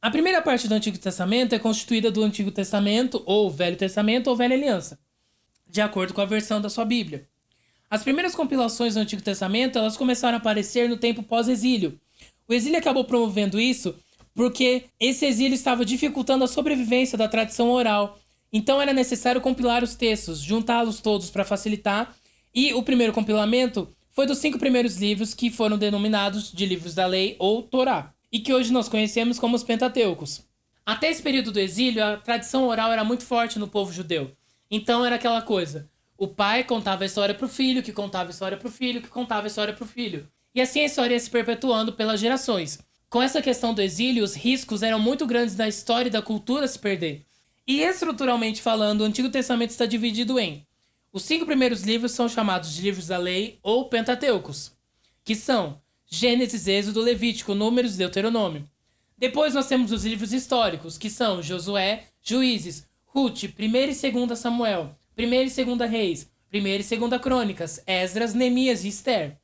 A 0.00 0.12
primeira 0.12 0.40
parte 0.40 0.68
do 0.68 0.74
Antigo 0.74 0.98
Testamento 0.98 1.56
é 1.56 1.58
constituída 1.58 2.08
do 2.08 2.22
Antigo 2.22 2.52
Testamento, 2.52 3.20
ou 3.26 3.50
Velho 3.50 3.76
Testamento, 3.76 4.28
ou 4.28 4.36
Velha 4.36 4.54
Aliança, 4.54 4.98
de 5.66 5.80
acordo 5.80 6.14
com 6.14 6.20
a 6.20 6.26
versão 6.26 6.60
da 6.60 6.70
sua 6.70 6.84
Bíblia. 6.84 7.28
As 7.94 8.02
primeiras 8.02 8.34
compilações 8.34 8.94
do 8.94 9.00
Antigo 9.00 9.22
Testamento 9.22 9.78
elas 9.78 9.96
começaram 9.96 10.34
a 10.34 10.38
aparecer 10.38 10.88
no 10.88 10.96
tempo 10.96 11.22
pós-exílio. 11.22 11.96
O 12.48 12.52
exílio 12.52 12.76
acabou 12.76 13.04
promovendo 13.04 13.60
isso 13.60 13.94
porque 14.34 14.86
esse 14.98 15.24
exílio 15.24 15.54
estava 15.54 15.84
dificultando 15.84 16.42
a 16.42 16.48
sobrevivência 16.48 17.16
da 17.16 17.28
tradição 17.28 17.70
oral. 17.70 18.18
Então 18.52 18.82
era 18.82 18.92
necessário 18.92 19.40
compilar 19.40 19.84
os 19.84 19.94
textos, 19.94 20.40
juntá-los 20.40 21.00
todos 21.00 21.30
para 21.30 21.44
facilitar 21.44 22.12
e 22.52 22.74
o 22.74 22.82
primeiro 22.82 23.12
compilamento 23.12 23.86
foi 24.10 24.26
dos 24.26 24.38
cinco 24.38 24.58
primeiros 24.58 24.96
livros 24.96 25.32
que 25.32 25.48
foram 25.48 25.78
denominados 25.78 26.50
de 26.50 26.66
livros 26.66 26.96
da 26.96 27.06
lei 27.06 27.36
ou 27.38 27.62
Torá, 27.62 28.12
e 28.32 28.40
que 28.40 28.52
hoje 28.52 28.72
nós 28.72 28.88
conhecemos 28.88 29.38
como 29.38 29.54
os 29.54 29.62
Pentateucos. 29.62 30.42
Até 30.84 31.10
esse 31.10 31.22
período 31.22 31.52
do 31.52 31.60
exílio, 31.60 32.04
a 32.04 32.16
tradição 32.16 32.66
oral 32.66 32.90
era 32.90 33.04
muito 33.04 33.24
forte 33.24 33.56
no 33.56 33.68
povo 33.68 33.92
judeu. 33.92 34.32
Então 34.68 35.06
era 35.06 35.14
aquela 35.14 35.42
coisa: 35.42 35.88
o 36.16 36.28
pai 36.28 36.64
contava 36.64 37.02
a 37.02 37.06
história 37.06 37.34
para 37.34 37.46
o 37.46 37.48
filho, 37.48 37.82
que 37.82 37.92
contava 37.92 38.30
a 38.30 38.32
história 38.32 38.56
para 38.56 38.68
o 38.68 38.72
filho, 38.72 39.02
que 39.02 39.08
contava 39.08 39.46
a 39.46 39.48
história 39.48 39.74
para 39.74 39.84
o 39.84 39.88
filho. 39.88 40.28
E 40.54 40.60
assim 40.60 40.80
a 40.80 40.86
história 40.86 41.14
ia 41.14 41.20
se 41.20 41.30
perpetuando 41.30 41.92
pelas 41.92 42.20
gerações. 42.20 42.78
Com 43.10 43.22
essa 43.22 43.42
questão 43.42 43.74
do 43.74 43.82
exílio, 43.82 44.24
os 44.24 44.34
riscos 44.34 44.82
eram 44.82 44.98
muito 44.98 45.26
grandes 45.26 45.54
da 45.54 45.68
história 45.68 46.08
e 46.08 46.12
da 46.12 46.22
cultura 46.22 46.66
se 46.68 46.78
perder. 46.78 47.24
E 47.66 47.80
estruturalmente 47.80 48.62
falando, 48.62 49.00
o 49.00 49.04
Antigo 49.04 49.30
Testamento 49.30 49.70
está 49.70 49.86
dividido 49.86 50.38
em 50.38 50.66
os 51.14 51.22
cinco 51.22 51.46
primeiros 51.46 51.84
livros 51.84 52.10
são 52.10 52.28
chamados 52.28 52.74
de 52.74 52.82
livros 52.82 53.06
da 53.06 53.16
lei 53.16 53.60
ou 53.62 53.88
Pentateucos, 53.88 54.72
que 55.24 55.36
são 55.36 55.80
Gênesis, 56.04 56.66
Êxodo, 56.66 57.00
Levítico, 57.00 57.54
Números 57.54 57.94
e 57.94 57.98
Deuteronômio. 57.98 58.64
Depois 59.16 59.54
nós 59.54 59.68
temos 59.68 59.92
os 59.92 60.04
livros 60.04 60.32
históricos, 60.32 60.98
que 60.98 61.08
são 61.08 61.40
Josué, 61.40 62.08
Juízes, 62.20 62.84
Ruth, 63.06 63.44
1 63.44 63.64
e 63.64 64.10
2 64.10 64.36
Samuel, 64.36 64.98
1 65.16 65.22
e 65.22 65.64
2 65.64 65.90
Reis, 65.90 66.30
1 66.52 66.56
e 66.56 66.98
2 66.98 67.20
Crônicas, 67.20 67.82
Esdras, 67.86 68.34
Neemias 68.34 68.84
e 68.84 68.88
Esther. 68.88 69.38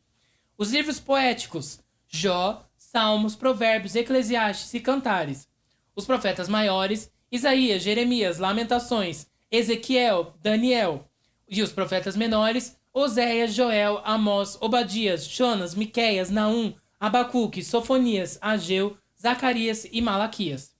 Os 0.58 0.72
livros 0.72 0.98
poéticos, 0.98 1.80
Jó, 2.08 2.66
Salmos, 2.76 3.36
Provérbios, 3.36 3.94
Eclesiastes 3.94 4.74
e 4.74 4.80
Cantares. 4.80 5.48
Os 5.94 6.04
profetas 6.04 6.48
maiores, 6.48 7.10
Isaías, 7.30 7.82
Jeremias, 7.82 8.38
Lamentações, 8.38 9.26
Ezequiel, 9.50 10.34
Daniel, 10.42 11.08
e 11.48 11.62
os 11.62 11.72
profetas 11.72 12.16
menores, 12.16 12.76
Oséias, 12.92 13.52
Joel, 13.52 14.00
Amós, 14.04 14.56
Obadias, 14.60 15.24
Jonas, 15.24 15.74
Miqueias, 15.74 16.30
Naum, 16.30 16.74
Abacuque, 16.98 17.62
Sofonias, 17.62 18.38
Ageu, 18.40 18.96
Zacarias 19.20 19.86
e 19.90 20.00
Malaquias. 20.00 20.72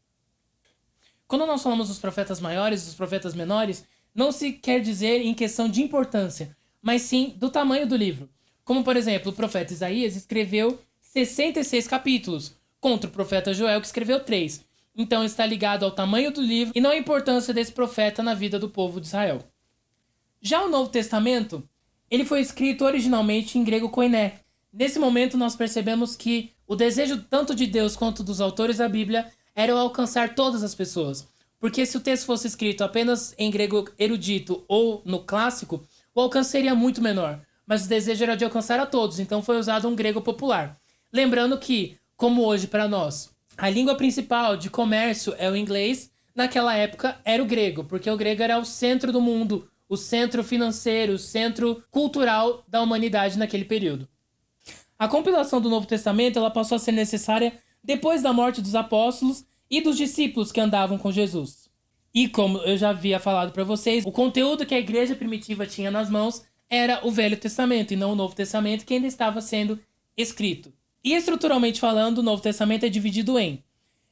Quando 1.27 1.47
nós 1.47 1.63
falamos 1.63 1.89
dos 1.89 1.99
profetas 1.99 2.41
maiores 2.41 2.83
e 2.83 2.87
dos 2.87 2.95
profetas 2.95 3.35
menores, 3.35 3.85
não 4.21 4.31
se 4.31 4.53
quer 4.53 4.81
dizer 4.81 5.23
em 5.23 5.33
questão 5.33 5.67
de 5.67 5.81
importância, 5.81 6.55
mas 6.83 7.01
sim 7.01 7.33
do 7.39 7.49
tamanho 7.49 7.87
do 7.87 7.97
livro. 7.97 8.29
Como, 8.63 8.85
por 8.85 8.95
exemplo, 8.95 9.33
o 9.33 9.35
profeta 9.35 9.73
Isaías 9.73 10.15
escreveu 10.15 10.79
66 11.01 11.89
capítulos, 11.89 12.55
contra 12.79 13.09
o 13.09 13.13
profeta 13.13 13.55
Joel, 13.55 13.81
que 13.81 13.87
escreveu 13.87 14.21
3. 14.21 14.63
Então 14.95 15.25
está 15.25 15.47
ligado 15.47 15.87
ao 15.87 15.91
tamanho 15.91 16.31
do 16.31 16.43
livro 16.43 16.75
e 16.77 16.83
não 16.83 16.91
à 16.91 16.97
importância 16.99 17.55
desse 17.55 17.73
profeta 17.73 18.23
na 18.23 18.35
vida 18.35 18.59
do 18.59 18.69
povo 18.69 19.01
de 19.01 19.07
Israel. 19.07 19.43
Já 20.39 20.63
o 20.63 20.69
Novo 20.69 20.91
Testamento, 20.91 21.67
ele 22.11 22.27
foi 22.27 22.43
escrito 22.43 22.85
originalmente 22.85 23.57
em 23.57 23.65
grego 23.65 23.89
koiné. 23.89 24.41
Nesse 24.71 24.99
momento 24.99 25.39
nós 25.39 25.57
percebemos 25.57 26.15
que 26.15 26.53
o 26.67 26.77
desejo 26.77 27.23
tanto 27.23 27.55
de 27.55 27.67
Deus 27.67 27.97
quanto 27.97 28.23
dos 28.23 28.39
autores 28.39 28.77
da 28.77 28.89
Bíblia 28.89 29.33
era 29.55 29.73
alcançar 29.73 30.35
todas 30.35 30.63
as 30.63 30.75
pessoas. 30.75 31.27
Porque 31.61 31.85
se 31.85 31.97
o 31.97 32.01
texto 32.01 32.25
fosse 32.25 32.47
escrito 32.47 32.83
apenas 32.83 33.35
em 33.37 33.51
grego 33.51 33.87
erudito 33.99 34.65
ou 34.67 35.03
no 35.05 35.21
clássico, 35.21 35.85
o 36.15 36.21
alcance 36.21 36.51
seria 36.51 36.75
muito 36.75 37.03
menor. 37.03 37.43
Mas 37.67 37.85
o 37.85 37.89
desejo 37.89 38.25
era 38.25 38.35
de 38.35 38.45
alcançar 38.45 38.81
a 38.81 38.87
todos, 38.87 39.21
então 39.21 39.43
foi 39.43 39.59
usado 39.59 39.87
um 39.87 39.95
grego 39.95 40.23
popular. 40.23 40.81
Lembrando 41.13 41.59
que, 41.59 41.99
como 42.17 42.45
hoje 42.45 42.67
para 42.67 42.89
nós, 42.89 43.31
a 43.59 43.69
língua 43.69 43.95
principal 43.95 44.57
de 44.57 44.71
comércio 44.71 45.35
é 45.37 45.51
o 45.51 45.55
inglês, 45.55 46.11
naquela 46.35 46.75
época 46.75 47.21
era 47.25 47.43
o 47.43 47.47
grego, 47.47 47.85
porque 47.85 48.11
o 48.11 48.17
grego 48.17 48.43
era 48.43 48.59
o 48.59 48.65
centro 48.65 49.13
do 49.13 49.21
mundo, 49.21 49.69
o 49.87 49.97
centro 49.97 50.43
financeiro, 50.43 51.13
o 51.13 51.19
centro 51.19 51.85
cultural 51.91 52.65
da 52.67 52.81
humanidade 52.81 53.39
naquele 53.39 53.67
período. 53.67 54.09
A 54.99 55.07
compilação 55.09 55.61
do 55.61 55.69
Novo 55.69 55.87
Testamento 55.87 56.39
ela 56.39 56.51
passou 56.51 56.77
a 56.77 56.79
ser 56.79 56.93
necessária 56.93 57.53
depois 57.85 58.23
da 58.23 58.33
morte 58.33 58.63
dos 58.63 58.75
apóstolos 58.75 59.45
e 59.71 59.81
dos 59.81 59.97
discípulos 59.97 60.51
que 60.51 60.61
andavam 60.61 60.99
com 60.99 61.13
Jesus. 61.13 61.71
E 62.13 62.29
como 62.29 62.59
eu 62.59 62.77
já 62.77 62.91
havia 62.91 63.21
falado 63.21 63.53
para 63.53 63.63
vocês, 63.63 64.05
o 64.05 64.11
conteúdo 64.11 64.67
que 64.67 64.75
a 64.75 64.81
igreja 64.81 65.15
primitiva 65.15 65.67
tinha 65.67 65.91
nas 65.91 66.11
mãos 66.11 66.43
era 66.69 67.07
o 67.07 67.11
Velho 67.11 67.37
Testamento 67.37 67.93
e 67.93 67.97
não 67.97 68.13
o 68.13 68.17
Novo 68.17 68.35
Testamento 68.35 68.85
que 68.85 68.95
ainda 68.95 69.07
estava 69.07 69.41
sendo 69.41 69.79
escrito. 70.17 70.73
E 71.03 71.15
estruturalmente 71.15 71.81
falando, 71.81 72.19
o 72.19 72.23
Novo 72.23 72.43
Testamento 72.43 72.85
é 72.85 72.89
dividido 72.89 73.39
em 73.39 73.63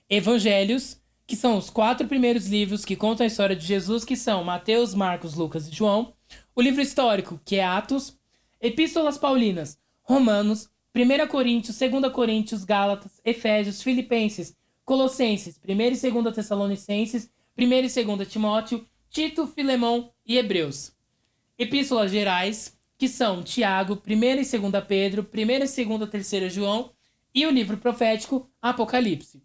Evangelhos, 0.08 1.00
que 1.26 1.36
são 1.36 1.58
os 1.58 1.68
quatro 1.68 2.06
primeiros 2.06 2.46
livros 2.46 2.84
que 2.84 2.96
contam 2.96 3.24
a 3.24 3.26
história 3.26 3.54
de 3.54 3.66
Jesus, 3.66 4.04
que 4.04 4.16
são 4.16 4.42
Mateus, 4.42 4.94
Marcos, 4.94 5.34
Lucas 5.34 5.68
e 5.68 5.74
João. 5.74 6.14
O 6.54 6.62
livro 6.62 6.80
histórico, 6.80 7.40
que 7.44 7.56
é 7.56 7.64
Atos. 7.64 8.16
Epístolas 8.60 9.16
Paulinas, 9.16 9.78
Romanos, 10.02 10.68
1 10.94 11.28
Coríntios, 11.28 11.78
2 11.78 12.12
Coríntios, 12.12 12.64
Gálatas, 12.64 13.20
Efésios, 13.24 13.82
Filipenses, 13.82 14.56
Colossenses, 14.88 15.60
1 15.68 15.70
e 15.70 16.10
2 16.10 16.34
Tessalonicenses, 16.34 17.30
1 17.58 17.62
e 17.62 18.04
2 18.06 18.26
Timóteo, 18.26 18.86
Tito, 19.10 19.46
Filemão 19.46 20.10
e 20.24 20.38
Hebreus. 20.38 20.96
Epístolas 21.58 22.10
gerais, 22.10 22.74
que 22.96 23.06
são 23.06 23.42
Tiago, 23.42 24.02
1 24.02 24.10
e 24.10 24.36
2 24.36 24.84
Pedro, 24.88 25.28
1 25.30 25.38
e 25.38 25.98
2 25.98 26.08
3 26.08 26.50
João 26.50 26.90
e 27.34 27.44
o 27.44 27.50
livro 27.50 27.76
profético 27.76 28.50
Apocalipse. 28.62 29.42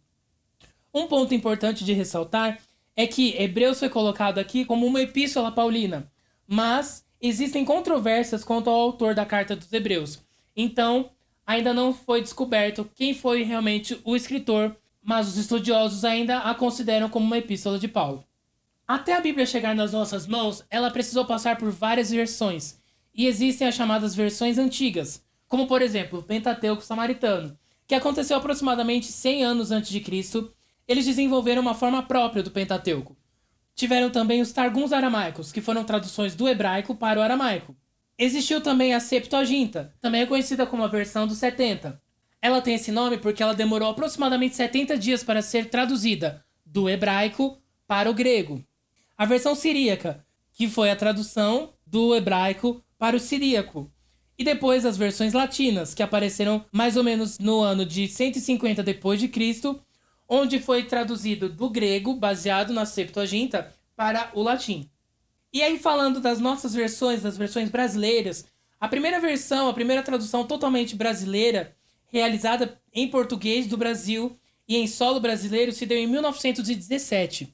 Um 0.94 1.08
ponto 1.08 1.34
importante 1.34 1.84
de 1.84 1.92
ressaltar 1.92 2.62
é 2.96 3.06
que 3.06 3.36
Hebreus 3.36 3.80
foi 3.80 3.90
colocado 3.90 4.40
aqui 4.40 4.64
como 4.64 4.86
uma 4.86 5.02
epístola 5.02 5.52
paulina, 5.52 6.10
mas 6.48 7.06
existem 7.20 7.66
controvérsias 7.66 8.46
quanto 8.46 8.70
ao 8.70 8.80
autor 8.80 9.14
da 9.14 9.26
carta 9.26 9.58
dos 9.58 9.74
Hebreus. 9.74 10.24
Então, 10.56 11.12
ainda 11.46 11.74
não 11.74 11.94
foi 11.94 12.22
descoberto 12.22 12.90
quem 12.96 13.14
foi 13.14 13.44
realmente 13.44 14.00
o 14.06 14.16
escritor, 14.16 14.78
mas 15.04 15.28
os 15.28 15.38
estudiosos 15.38 16.06
ainda 16.06 16.40
a 16.40 16.56
consideram 16.56 17.10
como 17.10 17.26
uma 17.26 17.38
epístola 17.38 17.78
de 17.78 17.88
Paulo. 17.88 18.24
Até 18.88 19.16
a 19.16 19.22
Bíblia 19.22 19.46
chegar 19.46 19.76
nas 19.76 19.92
nossas 19.92 20.26
mãos, 20.26 20.64
ela 20.70 20.92
precisou 20.92 21.26
passar 21.26 21.58
por 21.58 21.70
várias 21.70 22.10
versões, 22.10 22.80
e 23.14 23.28
existem 23.28 23.68
as 23.68 23.76
chamadas 23.76 24.16
versões 24.16 24.58
antigas, 24.58 25.24
como 25.48 25.68
por 25.68 25.82
exemplo 25.82 26.20
o 26.20 26.24
Pentateuco 26.24 26.82
Samaritano, 26.82 27.58
que 27.86 27.96
aconteceu 27.96 28.38
aproximadamente 28.38 29.08
100 29.08 29.44
anos 29.44 29.72
antes 29.72 29.92
de 29.92 30.00
Cristo 30.00 30.54
eles 30.88 31.06
desenvolveram 31.06 31.62
uma 31.62 31.74
forma 31.74 32.04
própria 32.04 32.44
do 32.44 32.52
Pentateuco. 32.52 33.16
Tiveram 33.76 34.10
também 34.10 34.42
os 34.42 34.52
Targums 34.52 34.94
aramaicos, 34.94 35.52
que 35.52 35.62
foram 35.62 35.84
traduções 35.84 36.36
do 36.36 36.48
hebraico 36.48 36.96
para 36.96 37.20
o 37.20 37.24
aramaico. 37.24 37.76
Existiu 38.18 38.62
também 38.62 38.94
a 38.94 39.00
Septuaginta, 39.00 39.94
também 40.00 40.22
é 40.22 40.26
conhecida 40.26 40.66
como 40.66 40.84
a 40.84 40.88
versão 40.88 41.26
dos 41.26 41.38
70. 41.38 42.00
Ela 42.44 42.62
tem 42.62 42.76
esse 42.76 42.92
nome 42.92 43.18
porque 43.18 43.42
ela 43.42 43.56
demorou 43.56 43.90
aproximadamente 43.90 44.58
70 44.58 44.98
dias 44.98 45.24
para 45.24 45.42
ser 45.42 45.70
traduzida 45.70 46.44
do 46.66 46.90
hebraico 46.90 47.58
para 47.88 48.10
o 48.10 48.14
grego. 48.14 48.62
A 49.18 49.26
versão 49.26 49.56
siríaca, 49.56 50.26
que 50.52 50.68
foi 50.68 50.92
a 50.92 50.96
tradução 50.98 51.74
do 51.88 52.14
hebraico 52.14 52.84
para 53.00 53.16
o 53.16 53.20
siríaco. 53.20 53.90
E 54.38 54.44
depois 54.44 54.86
as 54.86 54.98
versões 54.98 55.32
latinas, 55.32 55.94
que 55.94 56.04
apareceram 56.04 56.66
mais 56.70 56.98
ou 56.98 57.04
menos 57.06 57.40
no 57.40 57.62
ano 57.62 57.86
de 57.86 58.10
150 58.10 58.84
depois 58.84 59.22
de 59.22 59.30
Cristo 59.30 59.82
onde 60.28 60.60
foi 60.60 60.84
traduzido 60.84 61.48
do 61.48 61.70
grego, 61.70 62.14
baseado 62.14 62.74
na 62.74 62.86
Septuaginta, 62.86 63.74
para 63.96 64.32
o 64.34 64.44
latim. 64.44 64.90
E 65.54 65.62
aí, 65.62 65.80
falando 65.80 66.20
das 66.20 66.42
nossas 66.42 66.74
versões, 66.74 67.22
das 67.22 67.38
versões 67.38 67.70
brasileiras, 67.70 68.46
a 68.82 68.90
primeira 68.90 69.22
versão, 69.22 69.70
a 69.70 69.74
primeira 69.74 70.04
tradução 70.04 70.46
totalmente 70.46 70.94
brasileira, 70.94 71.74
realizada 72.14 72.80
em 72.94 73.08
português 73.08 73.66
do 73.66 73.76
Brasil 73.76 74.38
e 74.68 74.78
em 74.78 74.86
solo 74.86 75.20
brasileiro, 75.20 75.72
se 75.72 75.84
deu 75.84 75.98
em 75.98 76.06
1917. 76.06 77.52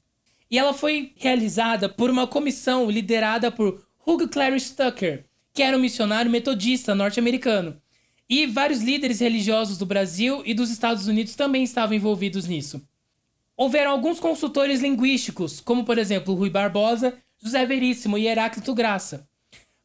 E 0.50 0.58
ela 0.58 0.74
foi 0.74 1.14
realizada 1.16 1.88
por 1.88 2.10
uma 2.10 2.26
comissão 2.26 2.90
liderada 2.90 3.50
por 3.50 3.82
Hugh 4.06 4.28
Clarice 4.28 4.76
Tucker, 4.76 5.24
que 5.54 5.62
era 5.62 5.76
um 5.76 5.80
missionário 5.80 6.30
metodista 6.30 6.94
norte-americano, 6.94 7.80
e 8.28 8.46
vários 8.46 8.82
líderes 8.82 9.18
religiosos 9.20 9.78
do 9.78 9.86
Brasil 9.86 10.42
e 10.44 10.52
dos 10.52 10.70
Estados 10.70 11.08
Unidos 11.08 11.34
também 11.34 11.64
estavam 11.64 11.96
envolvidos 11.96 12.46
nisso. 12.46 12.82
Houveram 13.56 13.90
alguns 13.90 14.20
consultores 14.20 14.80
linguísticos, 14.80 15.58
como 15.60 15.84
por 15.84 15.96
exemplo 15.96 16.34
Rui 16.34 16.50
Barbosa, 16.50 17.16
José 17.42 17.64
Veríssimo 17.64 18.18
e 18.18 18.26
Heráclito 18.26 18.74
Graça. 18.74 19.26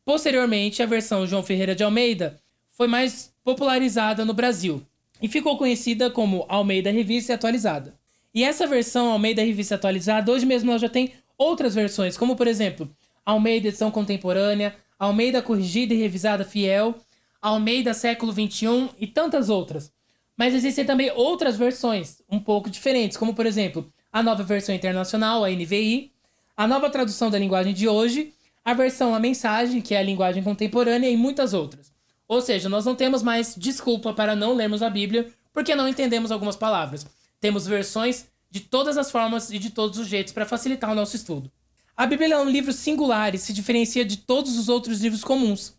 Posteriormente, 0.03 0.83
a 0.83 0.85
versão 0.85 1.25
João 1.25 1.41
Ferreira 1.41 1.73
de 1.73 1.83
Almeida 1.83 2.39
foi 2.77 2.87
mais 2.87 3.33
popularizada 3.43 4.25
no 4.25 4.33
Brasil 4.33 4.85
e 5.21 5.27
ficou 5.27 5.57
conhecida 5.57 6.09
como 6.09 6.45
Almeida 6.49 6.91
Revista 6.91 7.33
Atualizada. 7.33 7.95
E 8.33 8.43
essa 8.43 8.67
versão 8.67 9.11
Almeida 9.11 9.41
Revista 9.41 9.75
Atualizada, 9.75 10.31
hoje 10.31 10.45
mesmo 10.45 10.71
ela 10.71 10.79
já 10.79 10.89
tem 10.89 11.13
outras 11.37 11.73
versões, 11.73 12.17
como 12.17 12.35
por 12.35 12.47
exemplo 12.47 12.89
Almeida 13.25 13.69
Edição 13.69 13.89
Contemporânea, 13.89 14.75
Almeida 14.99 15.41
Corrigida 15.41 15.93
e 15.93 15.97
Revisada 15.97 16.43
Fiel 16.43 16.95
Almeida 17.41 17.93
século 17.93 18.33
XXI 18.33 18.89
e 18.99 19.05
tantas 19.05 19.49
outras. 19.49 19.93
Mas 20.35 20.53
existem 20.53 20.83
também 20.83 21.11
outras 21.11 21.55
versões 21.55 22.21
um 22.29 22.39
pouco 22.39 22.69
diferentes, 22.69 23.17
como 23.17 23.35
por 23.35 23.45
exemplo 23.45 23.89
a 24.11 24.23
nova 24.23 24.43
versão 24.43 24.73
internacional, 24.73 25.43
a 25.45 25.49
NVI, 25.49 26.11
a 26.57 26.67
nova 26.67 26.89
tradução 26.89 27.29
da 27.29 27.37
linguagem 27.37 27.73
de 27.73 27.87
hoje, 27.87 28.33
a 28.65 28.73
versão 28.73 29.13
A 29.13 29.19
Mensagem, 29.19 29.79
que 29.79 29.93
é 29.93 29.99
a 29.99 30.03
linguagem 30.03 30.41
contemporânea, 30.41 31.07
e 31.07 31.15
muitas 31.15 31.53
outras. 31.53 31.94
Ou 32.27 32.41
seja, 32.41 32.67
nós 32.67 32.85
não 32.85 32.95
temos 32.95 33.21
mais 33.21 33.55
desculpa 33.55 34.13
para 34.13 34.35
não 34.35 34.53
lermos 34.53 34.81
a 34.81 34.89
Bíblia 34.89 35.31
porque 35.53 35.75
não 35.75 35.87
entendemos 35.87 36.31
algumas 36.31 36.55
palavras. 36.55 37.05
Temos 37.39 37.67
versões 37.67 38.25
de 38.49 38.59
todas 38.59 38.97
as 38.97 39.11
formas 39.11 39.51
e 39.51 39.59
de 39.59 39.69
todos 39.69 39.99
os 39.99 40.07
jeitos 40.07 40.33
para 40.33 40.45
facilitar 40.45 40.91
o 40.91 40.95
nosso 40.95 41.15
estudo. 41.15 41.51
A 41.95 42.05
Bíblia 42.05 42.35
é 42.35 42.39
um 42.39 42.49
livro 42.49 42.73
singular 42.73 43.33
e 43.33 43.37
se 43.37 43.53
diferencia 43.53 44.03
de 44.03 44.17
todos 44.17 44.57
os 44.57 44.67
outros 44.67 44.99
livros 45.01 45.23
comuns. 45.23 45.73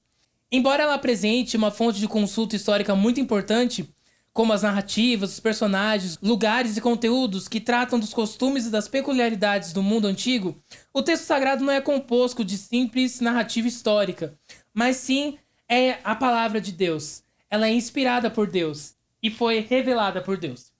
Embora 0.50 0.84
ela 0.84 0.94
apresente 0.94 1.56
uma 1.56 1.70
fonte 1.70 1.98
de 1.98 2.08
consulta 2.08 2.56
histórica 2.56 2.94
muito 2.94 3.20
importante, 3.20 3.88
como 4.32 4.52
as 4.52 4.62
narrativas, 4.62 5.32
os 5.32 5.40
personagens, 5.40 6.18
lugares 6.22 6.76
e 6.76 6.80
conteúdos 6.80 7.48
que 7.48 7.60
tratam 7.60 7.98
dos 7.98 8.14
costumes 8.14 8.66
e 8.66 8.70
das 8.70 8.86
peculiaridades 8.86 9.72
do 9.72 9.82
mundo 9.82 10.06
antigo, 10.06 10.56
o 10.92 11.02
texto 11.02 11.24
sagrado 11.24 11.64
não 11.64 11.72
é 11.72 11.80
composto 11.80 12.44
de 12.44 12.56
simples 12.56 13.20
narrativa 13.20 13.66
histórica, 13.66 14.38
mas 14.72 14.96
sim 14.98 15.38
é 15.68 15.98
a 16.04 16.14
palavra 16.14 16.60
de 16.60 16.72
Deus. 16.72 17.22
Ela 17.50 17.68
é 17.68 17.72
inspirada 17.72 18.30
por 18.30 18.46
Deus 18.46 18.94
e 19.22 19.30
foi 19.30 19.60
revelada 19.60 20.20
por 20.20 20.36
Deus. 20.36 20.72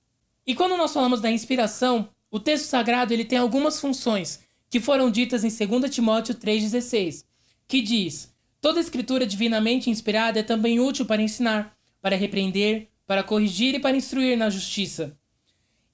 E 0.47 0.55
quando 0.55 0.77
nós 0.77 0.93
falamos 0.93 1.21
da 1.21 1.31
inspiração, 1.31 2.09
o 2.31 2.39
texto 2.39 2.67
sagrado 2.67 3.13
ele 3.13 3.25
tem 3.25 3.39
algumas 3.39 3.81
funções 3.81 4.41
que 4.69 4.81
foram 4.81 5.11
ditas 5.11 5.45
em 5.45 5.67
2 5.67 5.95
Timóteo 5.95 6.35
3,16, 6.35 7.25
que 7.67 7.81
diz: 7.81 8.35
Toda 8.61 8.81
escritura 8.81 9.27
divinamente 9.27 9.91
inspirada 9.91 10.41
é 10.41 10.43
também 10.43 10.81
útil 10.81 11.07
para 11.07 11.23
ensinar, 11.23 11.77
para 12.01 12.17
repreender, 12.17 12.89
para 13.07 13.23
corrigir 13.23 13.75
e 13.75 13.81
para 13.81 13.97
instruir 13.97 14.37
na 14.37 14.51
justiça. 14.51 15.17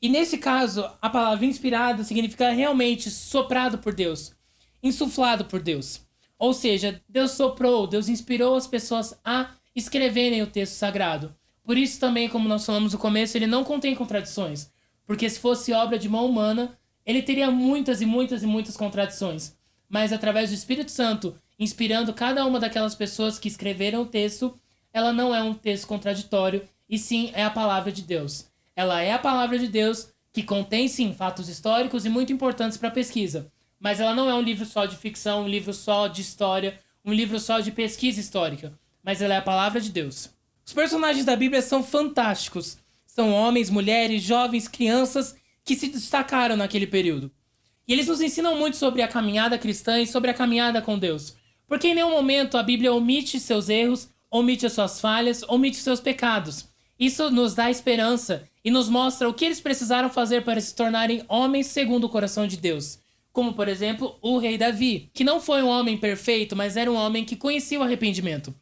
E 0.00 0.08
nesse 0.08 0.38
caso, 0.38 0.84
a 1.00 1.08
palavra 1.08 1.46
inspirado 1.46 2.02
significa 2.02 2.50
realmente 2.50 3.11
soprado 3.11 3.78
por 3.78 3.94
Deus, 3.94 4.32
insuflado 4.82 5.44
por 5.44 5.61
Deus. 5.62 6.00
Ou 6.42 6.52
seja, 6.52 7.00
Deus 7.08 7.30
soprou, 7.30 7.87
Deus 7.87 8.08
inspirou 8.08 8.56
as 8.56 8.66
pessoas 8.66 9.16
a 9.25 9.50
escreverem 9.76 10.42
o 10.42 10.46
texto 10.49 10.72
sagrado. 10.72 11.32
Por 11.62 11.78
isso 11.78 12.00
também, 12.00 12.28
como 12.28 12.49
nós 12.49 12.66
falamos 12.66 12.92
no 12.92 12.99
começo, 12.99 13.38
ele 13.38 13.46
não 13.46 13.62
contém 13.62 13.94
contradições, 13.94 14.68
porque 15.06 15.30
se 15.30 15.38
fosse 15.38 15.72
obra 15.72 15.96
de 15.96 16.08
mão 16.08 16.26
humana, 16.26 16.76
ele 17.06 17.22
teria 17.22 17.49
muitas 17.49 18.00
e 18.00 18.06
muitas 18.06 18.42
e 18.42 18.46
muitas 18.49 18.76
contradições. 18.76 19.56
Mas 19.88 20.12
através 20.12 20.50
do 20.50 20.56
Espírito 20.56 20.90
Santo, 20.90 21.38
inspirando 21.56 22.12
cada 22.12 22.44
uma 22.44 22.58
daquelas 22.58 22.96
pessoas 22.96 23.38
que 23.38 23.46
escreveram 23.46 24.02
o 24.02 24.06
texto, 24.06 24.52
ela 24.92 25.12
não 25.12 25.32
é 25.32 25.40
um 25.40 25.54
texto 25.54 25.87
contraditório, 25.87 26.68
e 26.88 26.99
sim 26.99 27.30
é 27.34 27.44
a 27.44 27.50
palavra 27.50 27.92
de 27.92 28.02
Deus. 28.02 28.46
Ela 28.75 29.00
é 29.00 29.12
a 29.12 29.18
palavra 29.20 29.61
de 29.61 29.68
Deus 29.68 30.08
que 30.32 30.42
contém 30.42 30.88
sim 30.88 31.14
fatos 31.14 31.49
históricos 31.49 32.04
e 32.04 32.08
muito 32.08 32.32
importantes 32.32 32.76
para 32.76 32.88
a 32.88 32.92
pesquisa, 32.92 33.51
mas 33.82 33.98
ela 33.98 34.14
não 34.14 34.30
é 34.30 34.34
um 34.34 34.40
livro 34.40 34.64
só 34.64 34.86
de 34.86 34.96
ficção, 34.96 35.42
um 35.42 35.48
livro 35.48 35.74
só 35.74 36.06
de 36.06 36.20
história, 36.20 36.78
um 37.04 37.12
livro 37.12 37.40
só 37.40 37.58
de 37.58 37.72
pesquisa 37.72 38.20
histórica, 38.20 38.78
mas 39.02 39.20
ela 39.20 39.34
é 39.34 39.38
a 39.38 39.42
palavra 39.42 39.80
de 39.80 39.90
Deus. 39.90 40.30
Os 40.64 40.72
personagens 40.72 41.24
da 41.24 41.34
Bíblia 41.34 41.60
são 41.60 41.82
fantásticos. 41.82 42.78
São 43.04 43.32
homens, 43.32 43.68
mulheres, 43.68 44.22
jovens, 44.22 44.68
crianças 44.68 45.34
que 45.64 45.74
se 45.74 45.88
destacaram 45.88 46.56
naquele 46.56 46.86
período. 46.86 47.30
E 47.86 47.92
eles 47.92 48.06
nos 48.06 48.20
ensinam 48.20 48.56
muito 48.56 48.76
sobre 48.76 49.02
a 49.02 49.08
caminhada 49.08 49.58
cristã 49.58 50.00
e 50.00 50.06
sobre 50.06 50.30
a 50.30 50.34
caminhada 50.34 50.80
com 50.80 50.96
Deus. 50.96 51.34
Porque 51.66 51.88
em 51.88 51.94
nenhum 51.94 52.10
momento 52.10 52.56
a 52.56 52.62
Bíblia 52.62 52.92
omite 52.92 53.40
seus 53.40 53.68
erros, 53.68 54.08
omite 54.30 54.64
as 54.64 54.74
suas 54.74 55.00
falhas, 55.00 55.42
omite 55.48 55.78
seus 55.78 56.00
pecados. 56.00 56.68
Isso 56.98 57.32
nos 57.32 57.52
dá 57.52 57.68
esperança 57.68 58.48
e 58.64 58.70
nos 58.70 58.88
mostra 58.88 59.28
o 59.28 59.34
que 59.34 59.44
eles 59.44 59.60
precisaram 59.60 60.08
fazer 60.08 60.44
para 60.44 60.60
se 60.60 60.72
tornarem 60.72 61.24
homens 61.28 61.66
segundo 61.66 62.04
o 62.04 62.08
coração 62.08 62.46
de 62.46 62.56
Deus. 62.56 63.01
Como, 63.32 63.54
por 63.54 63.66
exemplo, 63.68 64.18
o 64.20 64.38
rei 64.38 64.58
Davi, 64.58 65.10
que 65.14 65.24
não 65.24 65.40
foi 65.40 65.62
um 65.62 65.68
homem 65.68 65.96
perfeito, 65.96 66.54
mas 66.54 66.76
era 66.76 66.90
um 66.90 66.96
homem 66.96 67.24
que 67.24 67.36
conhecia 67.36 67.80
o 67.80 67.82
arrependimento. 67.82 68.54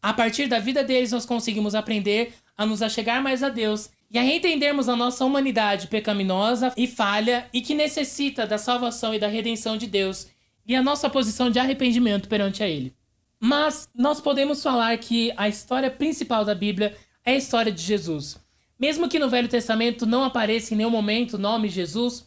A 0.00 0.12
partir 0.12 0.46
da 0.46 0.58
vida 0.58 0.84
deles, 0.84 1.12
nós 1.12 1.26
conseguimos 1.26 1.74
aprender 1.74 2.34
a 2.56 2.64
nos 2.64 2.82
achegar 2.82 3.22
mais 3.22 3.42
a 3.42 3.48
Deus 3.48 3.90
e 4.10 4.18
a 4.18 4.22
reentendermos 4.22 4.88
a 4.88 4.94
nossa 4.94 5.24
humanidade 5.24 5.88
pecaminosa 5.88 6.72
e 6.76 6.86
falha 6.86 7.48
e 7.52 7.60
que 7.60 7.74
necessita 7.74 8.46
da 8.46 8.58
salvação 8.58 9.12
e 9.12 9.18
da 9.18 9.26
redenção 9.26 9.76
de 9.76 9.86
Deus 9.86 10.28
e 10.66 10.76
a 10.76 10.82
nossa 10.82 11.10
posição 11.10 11.50
de 11.50 11.58
arrependimento 11.58 12.28
perante 12.28 12.62
a 12.62 12.68
Ele. 12.68 12.94
Mas 13.40 13.88
nós 13.94 14.20
podemos 14.20 14.62
falar 14.62 14.96
que 14.98 15.32
a 15.36 15.48
história 15.48 15.90
principal 15.90 16.44
da 16.44 16.54
Bíblia 16.54 16.96
é 17.24 17.32
a 17.32 17.36
história 17.36 17.72
de 17.72 17.82
Jesus. 17.82 18.38
Mesmo 18.78 19.08
que 19.08 19.18
no 19.18 19.28
Velho 19.28 19.48
Testamento 19.48 20.06
não 20.06 20.24
apareça 20.24 20.74
em 20.74 20.76
nenhum 20.76 20.90
momento 20.90 21.34
o 21.34 21.38
nome 21.38 21.68
Jesus, 21.68 22.26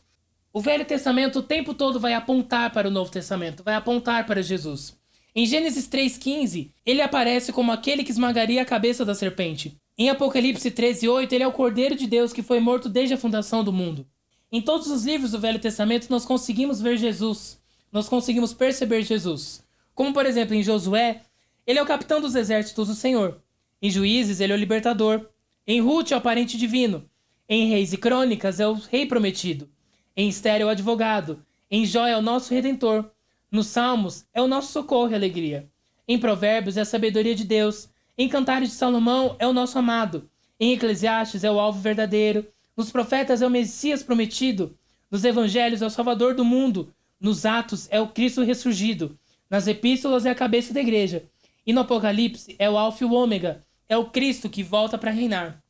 o 0.58 0.60
Velho 0.60 0.84
Testamento 0.84 1.38
o 1.38 1.44
tempo 1.44 1.72
todo 1.72 2.00
vai 2.00 2.16
apontar 2.16 2.72
para 2.74 2.88
o 2.88 2.92
Novo 2.92 3.12
Testamento, 3.12 3.62
vai 3.64 3.76
apontar 3.76 4.26
para 4.26 4.42
Jesus. 4.42 4.98
Em 5.36 5.46
Gênesis 5.46 5.88
3,15, 5.88 6.72
ele 6.84 7.00
aparece 7.00 7.54
como 7.54 7.72
aquele 7.72 8.04
que 8.04 8.10
esmagaria 8.10 8.64
a 8.64 8.66
cabeça 8.66 9.06
da 9.06 9.14
serpente. 9.14 9.78
Em 9.96 10.10
Apocalipse 10.10 10.72
13,8, 10.72 11.32
ele 11.32 11.44
é 11.44 11.48
o 11.48 11.52
Cordeiro 11.52 11.96
de 11.96 12.08
Deus 12.08 12.34
que 12.34 12.42
foi 12.42 12.60
morto 12.60 12.90
desde 12.90 13.14
a 13.14 13.20
fundação 13.20 13.64
do 13.64 13.72
mundo. 13.72 14.08
Em 14.52 14.60
todos 14.60 14.88
os 14.88 15.06
livros 15.06 15.30
do 15.30 15.40
Velho 15.40 15.60
Testamento, 15.60 16.08
nós 16.10 16.26
conseguimos 16.26 16.82
ver 16.82 16.98
Jesus, 16.98 17.62
nós 17.92 18.10
conseguimos 18.10 18.52
perceber 18.52 19.04
Jesus. 19.04 19.64
Como, 19.94 20.12
por 20.12 20.26
exemplo, 20.26 20.56
em 20.56 20.64
Josué, 20.64 21.22
ele 21.68 21.78
é 21.78 21.84
o 21.84 21.86
capitão 21.86 22.20
dos 22.20 22.34
exércitos 22.34 22.88
do 22.88 22.96
Senhor. 22.96 23.40
Em 23.80 23.92
Juízes, 23.92 24.40
ele 24.40 24.54
é 24.54 24.56
o 24.56 24.60
libertador. 24.60 25.24
Em 25.68 25.82
Ruth, 25.82 26.14
é 26.14 26.18
o 26.18 26.22
parente 26.22 26.58
divino. 26.58 27.08
Em 27.48 27.70
Reis 27.70 27.94
e 27.94 27.98
Crônicas, 27.98 28.60
é 28.60 28.68
o 28.68 28.74
rei 28.74 29.06
prometido. 29.06 29.70
Em 30.18 30.28
Esther, 30.30 30.62
é 30.62 30.66
o 30.66 30.70
advogado. 30.70 31.46
Em 31.70 31.86
Jó, 31.86 32.08
é 32.08 32.18
o 32.18 32.24
nosso 32.24 32.52
redentor. 32.52 33.12
Nos 33.52 33.68
Salmos, 33.68 34.26
é 34.34 34.42
o 34.42 34.48
nosso 34.48 34.72
socorro 34.72 35.12
e 35.12 35.14
alegria. 35.14 35.70
Em 36.08 36.18
Provérbios, 36.18 36.76
é 36.76 36.82
a 36.82 36.86
sabedoria 36.86 37.36
de 37.36 37.44
Deus. 37.44 37.88
Em 38.18 38.28
Cantares 38.28 38.70
de 38.70 38.76
Salomão, 38.76 39.36
é 39.38 39.48
o 39.48 39.54
nosso 39.54 39.78
amado. 39.78 40.28
Em 40.60 40.74
Eclesiastes, 40.74 41.44
é 41.44 41.52
o 41.52 41.60
alvo 41.60 41.80
verdadeiro. 41.80 42.48
Nos 42.76 42.92
Profetas, 42.92 43.44
é 43.44 43.46
o 43.46 43.50
Messias 43.52 44.02
prometido. 44.02 44.76
Nos 45.12 45.24
Evangelhos, 45.24 45.84
é 45.84 45.86
o 45.86 45.92
Salvador 45.92 46.34
do 46.34 46.44
mundo. 46.44 46.92
Nos 47.22 47.46
Atos, 47.46 47.88
é 47.92 48.02
o 48.02 48.08
Cristo 48.08 48.42
ressurgido. 48.42 49.16
Nas 49.48 49.68
Epístolas, 49.68 50.26
é 50.26 50.32
a 50.32 50.36
cabeça 50.36 50.74
da 50.74 50.82
igreja. 50.82 51.26
E 51.64 51.72
no 51.72 51.82
Apocalipse, 51.82 52.56
é 52.58 52.68
o 52.68 52.76
Alfa 52.76 53.04
e 53.04 53.08
o 53.08 53.14
Ômega, 53.14 53.64
é 53.88 53.96
o 53.96 54.06
Cristo 54.06 54.50
que 54.50 54.64
volta 54.64 54.98
para 54.98 55.12
reinar. 55.12 55.62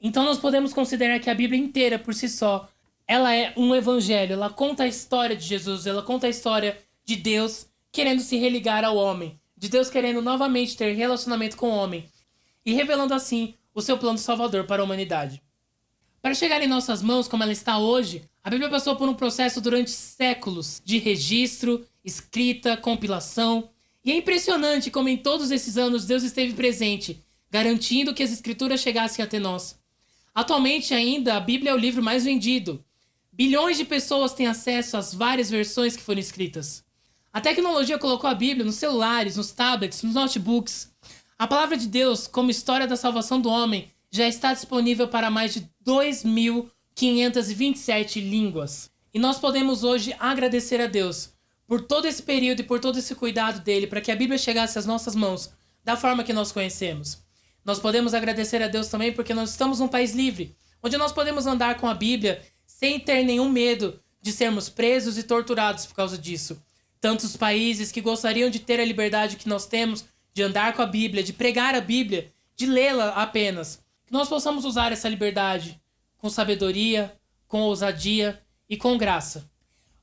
Então 0.00 0.24
nós 0.24 0.38
podemos 0.38 0.72
considerar 0.72 1.18
que 1.20 1.28
a 1.28 1.34
Bíblia 1.34 1.60
inteira 1.60 1.98
por 1.98 2.14
si 2.14 2.28
só, 2.28 2.68
ela 3.06 3.34
é 3.34 3.52
um 3.56 3.74
evangelho, 3.74 4.34
ela 4.34 4.50
conta 4.50 4.84
a 4.84 4.88
história 4.88 5.36
de 5.36 5.44
Jesus, 5.44 5.86
ela 5.86 6.02
conta 6.02 6.26
a 6.26 6.30
história 6.30 6.78
de 7.04 7.16
Deus 7.16 7.66
querendo 7.90 8.20
se 8.20 8.36
religar 8.36 8.84
ao 8.84 8.96
homem, 8.96 9.38
de 9.56 9.68
Deus 9.68 9.90
querendo 9.90 10.22
novamente 10.22 10.76
ter 10.76 10.92
relacionamento 10.94 11.56
com 11.56 11.70
o 11.70 11.74
homem 11.74 12.04
e 12.64 12.72
revelando 12.72 13.14
assim 13.14 13.54
o 13.74 13.82
seu 13.82 13.98
plano 13.98 14.18
salvador 14.18 14.64
para 14.64 14.82
a 14.82 14.84
humanidade. 14.84 15.42
Para 16.20 16.34
chegar 16.34 16.62
em 16.62 16.68
nossas 16.68 17.02
mãos 17.02 17.26
como 17.26 17.42
ela 17.42 17.52
está 17.52 17.78
hoje, 17.78 18.22
a 18.44 18.50
Bíblia 18.50 18.70
passou 18.70 18.96
por 18.96 19.08
um 19.08 19.14
processo 19.14 19.60
durante 19.60 19.90
séculos 19.90 20.80
de 20.84 20.98
registro, 20.98 21.84
escrita, 22.04 22.76
compilação, 22.76 23.70
e 24.04 24.10
é 24.12 24.16
impressionante 24.16 24.90
como 24.90 25.08
em 25.08 25.16
todos 25.16 25.50
esses 25.50 25.76
anos 25.76 26.06
Deus 26.06 26.22
esteve 26.22 26.54
presente 26.54 27.22
garantindo 27.52 28.14
que 28.14 28.22
as 28.22 28.32
escrituras 28.32 28.80
chegassem 28.80 29.22
até 29.22 29.38
nós. 29.38 29.78
Atualmente, 30.34 30.94
ainda, 30.94 31.36
a 31.36 31.40
Bíblia 31.40 31.72
é 31.72 31.74
o 31.74 31.78
livro 31.78 32.02
mais 32.02 32.24
vendido. 32.24 32.82
Bilhões 33.32 33.78
de 33.78 33.84
pessoas 33.84 34.34
têm 34.34 34.46
acesso 34.46 34.96
às 34.96 35.14
várias 35.14 35.48
versões 35.48 35.96
que 35.96 36.02
foram 36.02 36.20
escritas. 36.20 36.84
A 37.32 37.40
tecnologia 37.40 37.98
colocou 37.98 38.28
a 38.28 38.34
Bíblia 38.34 38.62
nos 38.62 38.74
celulares, 38.74 39.36
nos 39.36 39.52
tablets, 39.52 40.02
nos 40.02 40.14
notebooks. 40.14 40.92
A 41.38 41.46
palavra 41.46 41.78
de 41.78 41.86
Deus, 41.86 42.26
como 42.26 42.50
história 42.50 42.86
da 42.86 42.94
salvação 42.94 43.40
do 43.40 43.48
homem, 43.48 43.90
já 44.10 44.28
está 44.28 44.52
disponível 44.52 45.08
para 45.08 45.30
mais 45.30 45.54
de 45.54 45.66
2.527 45.82 48.20
línguas. 48.20 48.90
E 49.14 49.18
nós 49.18 49.38
podemos 49.38 49.82
hoje 49.82 50.14
agradecer 50.18 50.82
a 50.82 50.86
Deus 50.86 51.32
por 51.66 51.80
todo 51.80 52.06
esse 52.06 52.22
período 52.22 52.60
e 52.60 52.64
por 52.64 52.80
todo 52.80 52.98
esse 52.98 53.14
cuidado 53.14 53.60
dele 53.60 53.86
para 53.86 54.02
que 54.02 54.12
a 54.12 54.16
Bíblia 54.16 54.36
chegasse 54.36 54.78
às 54.78 54.84
nossas 54.84 55.14
mãos 55.14 55.50
da 55.82 55.96
forma 55.96 56.22
que 56.22 56.34
nós 56.34 56.52
conhecemos. 56.52 57.22
Nós 57.64 57.78
podemos 57.78 58.12
agradecer 58.12 58.62
a 58.62 58.68
Deus 58.68 58.88
também 58.88 59.10
porque 59.10 59.32
nós 59.32 59.48
estamos 59.50 59.80
num 59.80 59.88
país 59.88 60.14
livre, 60.14 60.54
onde 60.82 60.98
nós 60.98 61.12
podemos 61.12 61.46
andar 61.46 61.78
com 61.78 61.88
a 61.88 61.94
Bíblia 61.94 62.42
sem 62.82 62.98
ter 62.98 63.22
nenhum 63.22 63.48
medo 63.48 64.00
de 64.20 64.32
sermos 64.32 64.68
presos 64.68 65.16
e 65.16 65.22
torturados 65.22 65.86
por 65.86 65.94
causa 65.94 66.18
disso. 66.18 66.60
Tantos 67.00 67.36
países 67.36 67.92
que 67.92 68.00
gostariam 68.00 68.50
de 68.50 68.58
ter 68.58 68.80
a 68.80 68.84
liberdade 68.84 69.36
que 69.36 69.48
nós 69.48 69.66
temos 69.66 70.04
de 70.34 70.42
andar 70.42 70.72
com 70.72 70.82
a 70.82 70.86
Bíblia, 70.86 71.22
de 71.22 71.32
pregar 71.32 71.76
a 71.76 71.80
Bíblia, 71.80 72.32
de 72.56 72.66
lê-la 72.66 73.10
apenas. 73.10 73.80
Que 74.04 74.12
nós 74.12 74.28
possamos 74.28 74.64
usar 74.64 74.90
essa 74.90 75.08
liberdade 75.08 75.80
com 76.18 76.28
sabedoria, 76.28 77.14
com 77.46 77.60
ousadia 77.60 78.42
e 78.68 78.76
com 78.76 78.98
graça. 78.98 79.48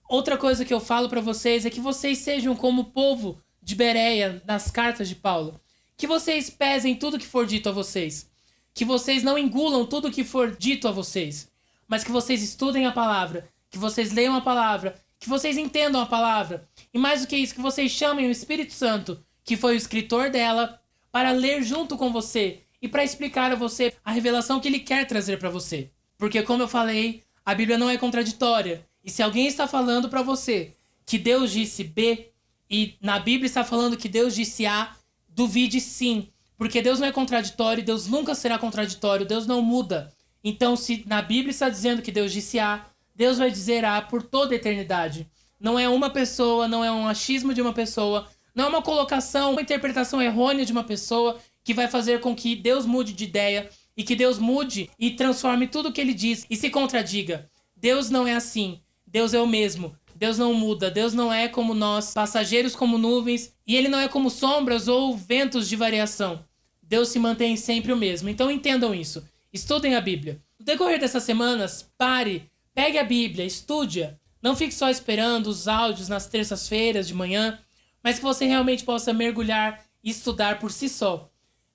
Outra 0.07 0.37
coisa 0.37 0.63
que 0.63 0.73
eu 0.73 0.79
falo 0.79 1.09
para 1.09 1.19
vocês 1.19 1.65
é 1.65 1.69
que 1.69 1.81
vocês 1.81 2.19
sejam 2.19 2.55
como 2.55 2.83
o 2.83 2.91
povo 2.91 3.41
de 3.61 3.75
Bereia 3.75 4.41
nas 4.45 4.71
cartas 4.71 5.09
de 5.09 5.15
Paulo. 5.15 5.59
Que 5.97 6.07
vocês 6.07 6.49
pesem 6.49 6.95
tudo 6.95 7.19
que 7.19 7.27
for 7.27 7.45
dito 7.45 7.67
a 7.67 7.73
vocês. 7.73 8.29
Que 8.73 8.85
vocês 8.85 9.21
não 9.21 9.37
engulam 9.37 9.85
tudo 9.85 10.09
que 10.09 10.23
for 10.23 10.55
dito 10.55 10.87
a 10.87 10.91
vocês. 10.91 11.48
Mas 11.89 12.03
que 12.03 12.11
vocês 12.11 12.41
estudem 12.41 12.85
a 12.85 12.91
palavra. 12.91 13.49
Que 13.69 13.77
vocês 13.77 14.13
leiam 14.13 14.35
a 14.35 14.41
palavra. 14.41 14.95
Que 15.19 15.27
vocês 15.27 15.57
entendam 15.57 15.99
a 15.99 16.05
palavra. 16.05 16.69
E 16.93 16.97
mais 16.97 17.21
do 17.21 17.27
que 17.27 17.35
isso, 17.35 17.55
que 17.55 17.61
vocês 17.61 17.91
chamem 17.91 18.27
o 18.27 18.31
Espírito 18.31 18.71
Santo, 18.71 19.21
que 19.43 19.57
foi 19.57 19.73
o 19.73 19.77
escritor 19.77 20.29
dela, 20.29 20.79
para 21.11 21.31
ler 21.31 21.61
junto 21.63 21.97
com 21.97 22.13
você 22.13 22.61
e 22.81 22.87
para 22.87 23.03
explicar 23.03 23.51
a 23.51 23.55
você 23.55 23.93
a 24.05 24.11
revelação 24.11 24.61
que 24.61 24.67
ele 24.67 24.79
quer 24.79 25.05
trazer 25.05 25.37
para 25.37 25.49
você. 25.49 25.91
Porque, 26.17 26.41
como 26.43 26.63
eu 26.63 26.67
falei, 26.67 27.23
a 27.45 27.53
Bíblia 27.53 27.77
não 27.77 27.89
é 27.89 27.97
contraditória. 27.97 28.87
E 29.03 29.09
se 29.09 29.21
alguém 29.21 29.47
está 29.47 29.67
falando 29.67 30.07
para 30.07 30.21
você 30.21 30.75
que 31.05 31.17
Deus 31.17 31.51
disse 31.51 31.83
B 31.83 32.29
e 32.69 32.95
na 33.01 33.19
Bíblia 33.19 33.47
está 33.47 33.63
falando 33.63 33.97
que 33.97 34.07
Deus 34.07 34.35
disse 34.35 34.65
A, 34.65 34.95
Duvide 35.39 35.79
sim, 35.79 36.27
porque 36.57 36.81
Deus 36.81 36.99
não 36.99 37.07
é 37.07 37.11
contraditório, 37.13 37.81
Deus 37.81 38.07
nunca 38.07 38.35
será 38.35 38.59
contraditório, 38.59 39.25
Deus 39.25 39.47
não 39.47 39.61
muda. 39.61 40.13
Então, 40.43 40.75
se 40.75 41.03
na 41.07 41.21
Bíblia 41.21 41.51
está 41.51 41.69
dizendo 41.69 42.01
que 42.01 42.11
Deus 42.11 42.31
disse 42.31 42.59
A, 42.59 42.85
Deus 43.15 43.37
vai 43.37 43.51
dizer 43.51 43.83
A 43.83 44.01
por 44.01 44.23
toda 44.23 44.53
a 44.53 44.55
eternidade. 44.55 45.27
Não 45.59 45.77
é 45.77 45.89
uma 45.89 46.09
pessoa, 46.09 46.67
não 46.67 46.83
é 46.83 46.91
um 46.91 47.07
achismo 47.07 47.53
de 47.53 47.61
uma 47.61 47.73
pessoa, 47.73 48.27
não 48.55 48.65
é 48.65 48.67
uma 48.67 48.81
colocação, 48.81 49.51
uma 49.51 49.61
interpretação 49.61 50.21
errônea 50.21 50.65
de 50.65 50.71
uma 50.71 50.83
pessoa 50.83 51.37
que 51.63 51.73
vai 51.73 51.87
fazer 51.87 52.19
com 52.21 52.35
que 52.35 52.55
Deus 52.55 52.85
mude 52.85 53.13
de 53.13 53.25
ideia 53.25 53.69
e 53.95 54.03
que 54.03 54.15
Deus 54.15 54.39
mude 54.39 54.89
e 54.97 55.11
transforme 55.11 55.67
tudo 55.67 55.89
o 55.89 55.91
que 55.91 55.99
ele 55.99 56.13
diz 56.13 56.45
e 56.49 56.55
se 56.55 56.69
contradiga. 56.69 57.49
Deus 57.75 58.09
não 58.09 58.25
é 58.25 58.33
assim. 58.33 58.79
Deus 59.05 59.33
é 59.33 59.41
o 59.41 59.47
mesmo. 59.47 59.95
Deus 60.15 60.37
não 60.37 60.53
muda, 60.53 60.91
Deus 60.91 61.13
não 61.13 61.31
é 61.31 61.47
como 61.47 61.73
nós, 61.73 62.13
passageiros 62.13 62.75
como 62.75 62.97
nuvens, 62.97 63.53
e 63.65 63.77
ele 63.77 63.87
não 63.87 63.99
é 63.99 64.09
como 64.09 64.29
sombras 64.29 64.89
ou 64.89 65.15
ventos 65.15 65.69
de 65.69 65.77
variação. 65.77 66.43
Deus 66.83 67.07
se 67.07 67.17
mantém 67.17 67.55
sempre 67.55 67.93
o 67.93 67.97
mesmo. 67.97 68.27
Então 68.27 68.51
entendam 68.51 68.93
isso. 68.93 69.23
Estudem 69.51 69.95
a 69.95 70.01
Bíblia. 70.01 70.41
No 70.59 70.65
decorrer 70.65 70.99
dessas 70.99 71.23
semanas, 71.23 71.89
pare, 71.97 72.51
pegue 72.73 72.99
a 72.99 73.03
Bíblia, 73.03 73.45
estude-a. 73.45 74.15
Não 74.41 74.55
fique 74.55 74.73
só 74.73 74.89
esperando 74.89 75.47
os 75.47 75.67
áudios 75.67 76.07
nas 76.07 76.27
terças-feiras 76.27 77.07
de 77.07 77.15
manhã, 77.15 77.59
mas 78.03 78.17
que 78.17 78.23
você 78.23 78.45
realmente 78.45 78.83
possa 78.83 79.11
mergulhar 79.11 79.83
e 80.03 80.11
estudar 80.11 80.59
por 80.59 80.71
si 80.71 80.87
só. 80.87 81.29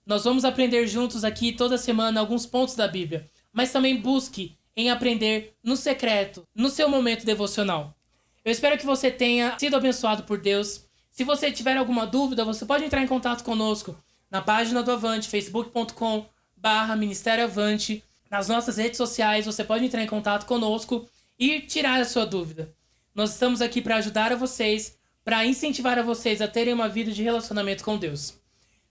Nós 0.07 0.25
vamos 0.25 0.45
aprender 0.45 0.87
juntos 0.87 1.25
aqui 1.25 1.53
toda 1.53 1.77
semana 1.77 2.21
alguns 2.21 2.47
pontos 2.47 2.77
da 2.77 2.87
Bíblia, 2.87 3.29
mas 3.53 3.73
também 3.73 4.01
busque 4.01 4.57
em 4.77 4.91
aprender 4.91 5.57
no 5.63 5.77
secreto, 5.77 6.47
no 6.55 6.69
seu 6.69 6.89
momento 6.89 7.27
devocional. 7.27 7.97
Eu 8.45 8.53
espero 8.53 8.79
que 8.79 8.87
você 8.87 9.11
tenha 9.11 9.59
sido 9.59 9.77
abençoado 9.77 10.23
por 10.23 10.39
Deus. 10.39 10.85
Se 11.11 11.25
você 11.25 11.51
tiver 11.51 11.77
alguma 11.77 12.07
dúvida, 12.07 12.45
você 12.45 12.65
pode 12.65 12.85
entrar 12.85 13.03
em 13.03 13.07
contato 13.07 13.43
conosco 13.43 13.97
na 14.31 14.41
página 14.43 14.83
do 14.83 14.93
Avante, 14.93 15.29
facebook.com 15.29 16.27
barra 16.65 16.97
Ministério 16.97 17.45
Avante. 17.45 18.03
Nas 18.31 18.49
nossas 18.49 18.79
redes 18.79 18.97
sociais, 18.97 19.45
você 19.45 19.63
pode 19.63 19.85
entrar 19.85 20.03
em 20.03 20.07
contato 20.07 20.47
conosco 20.47 21.07
e 21.39 21.61
tirar 21.61 22.01
a 22.01 22.07
sua 22.07 22.25
dúvida. 22.25 22.73
Nós 23.15 23.33
estamos 23.33 23.61
aqui 23.61 23.83
para 23.83 23.97
ajudar 23.97 24.33
a 24.33 24.37
vocês, 24.37 24.97
para 25.23 25.45
incentivar 25.45 25.99
a 25.99 26.03
vocês 26.03 26.41
a 26.41 26.49
terem 26.49 26.73
uma 26.73 26.89
vida 26.89 27.13
de 27.13 27.23
relacionamento 27.23 27.85
com 27.85 27.99
Deus. 27.99 28.41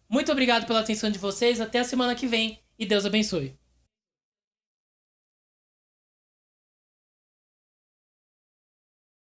Muito 0.07 0.31
obrigado 0.31 0.67
pela 0.67 0.81
atenção 0.81 1.09
de 1.09 1.17
vocês, 1.17 1.59
até 1.59 1.79
a 1.79 1.83
semana 1.83 2.13
que 2.13 2.27
vem 2.27 2.59
e 2.77 2.86
Deus 2.86 3.07
abençoe. 3.07 3.57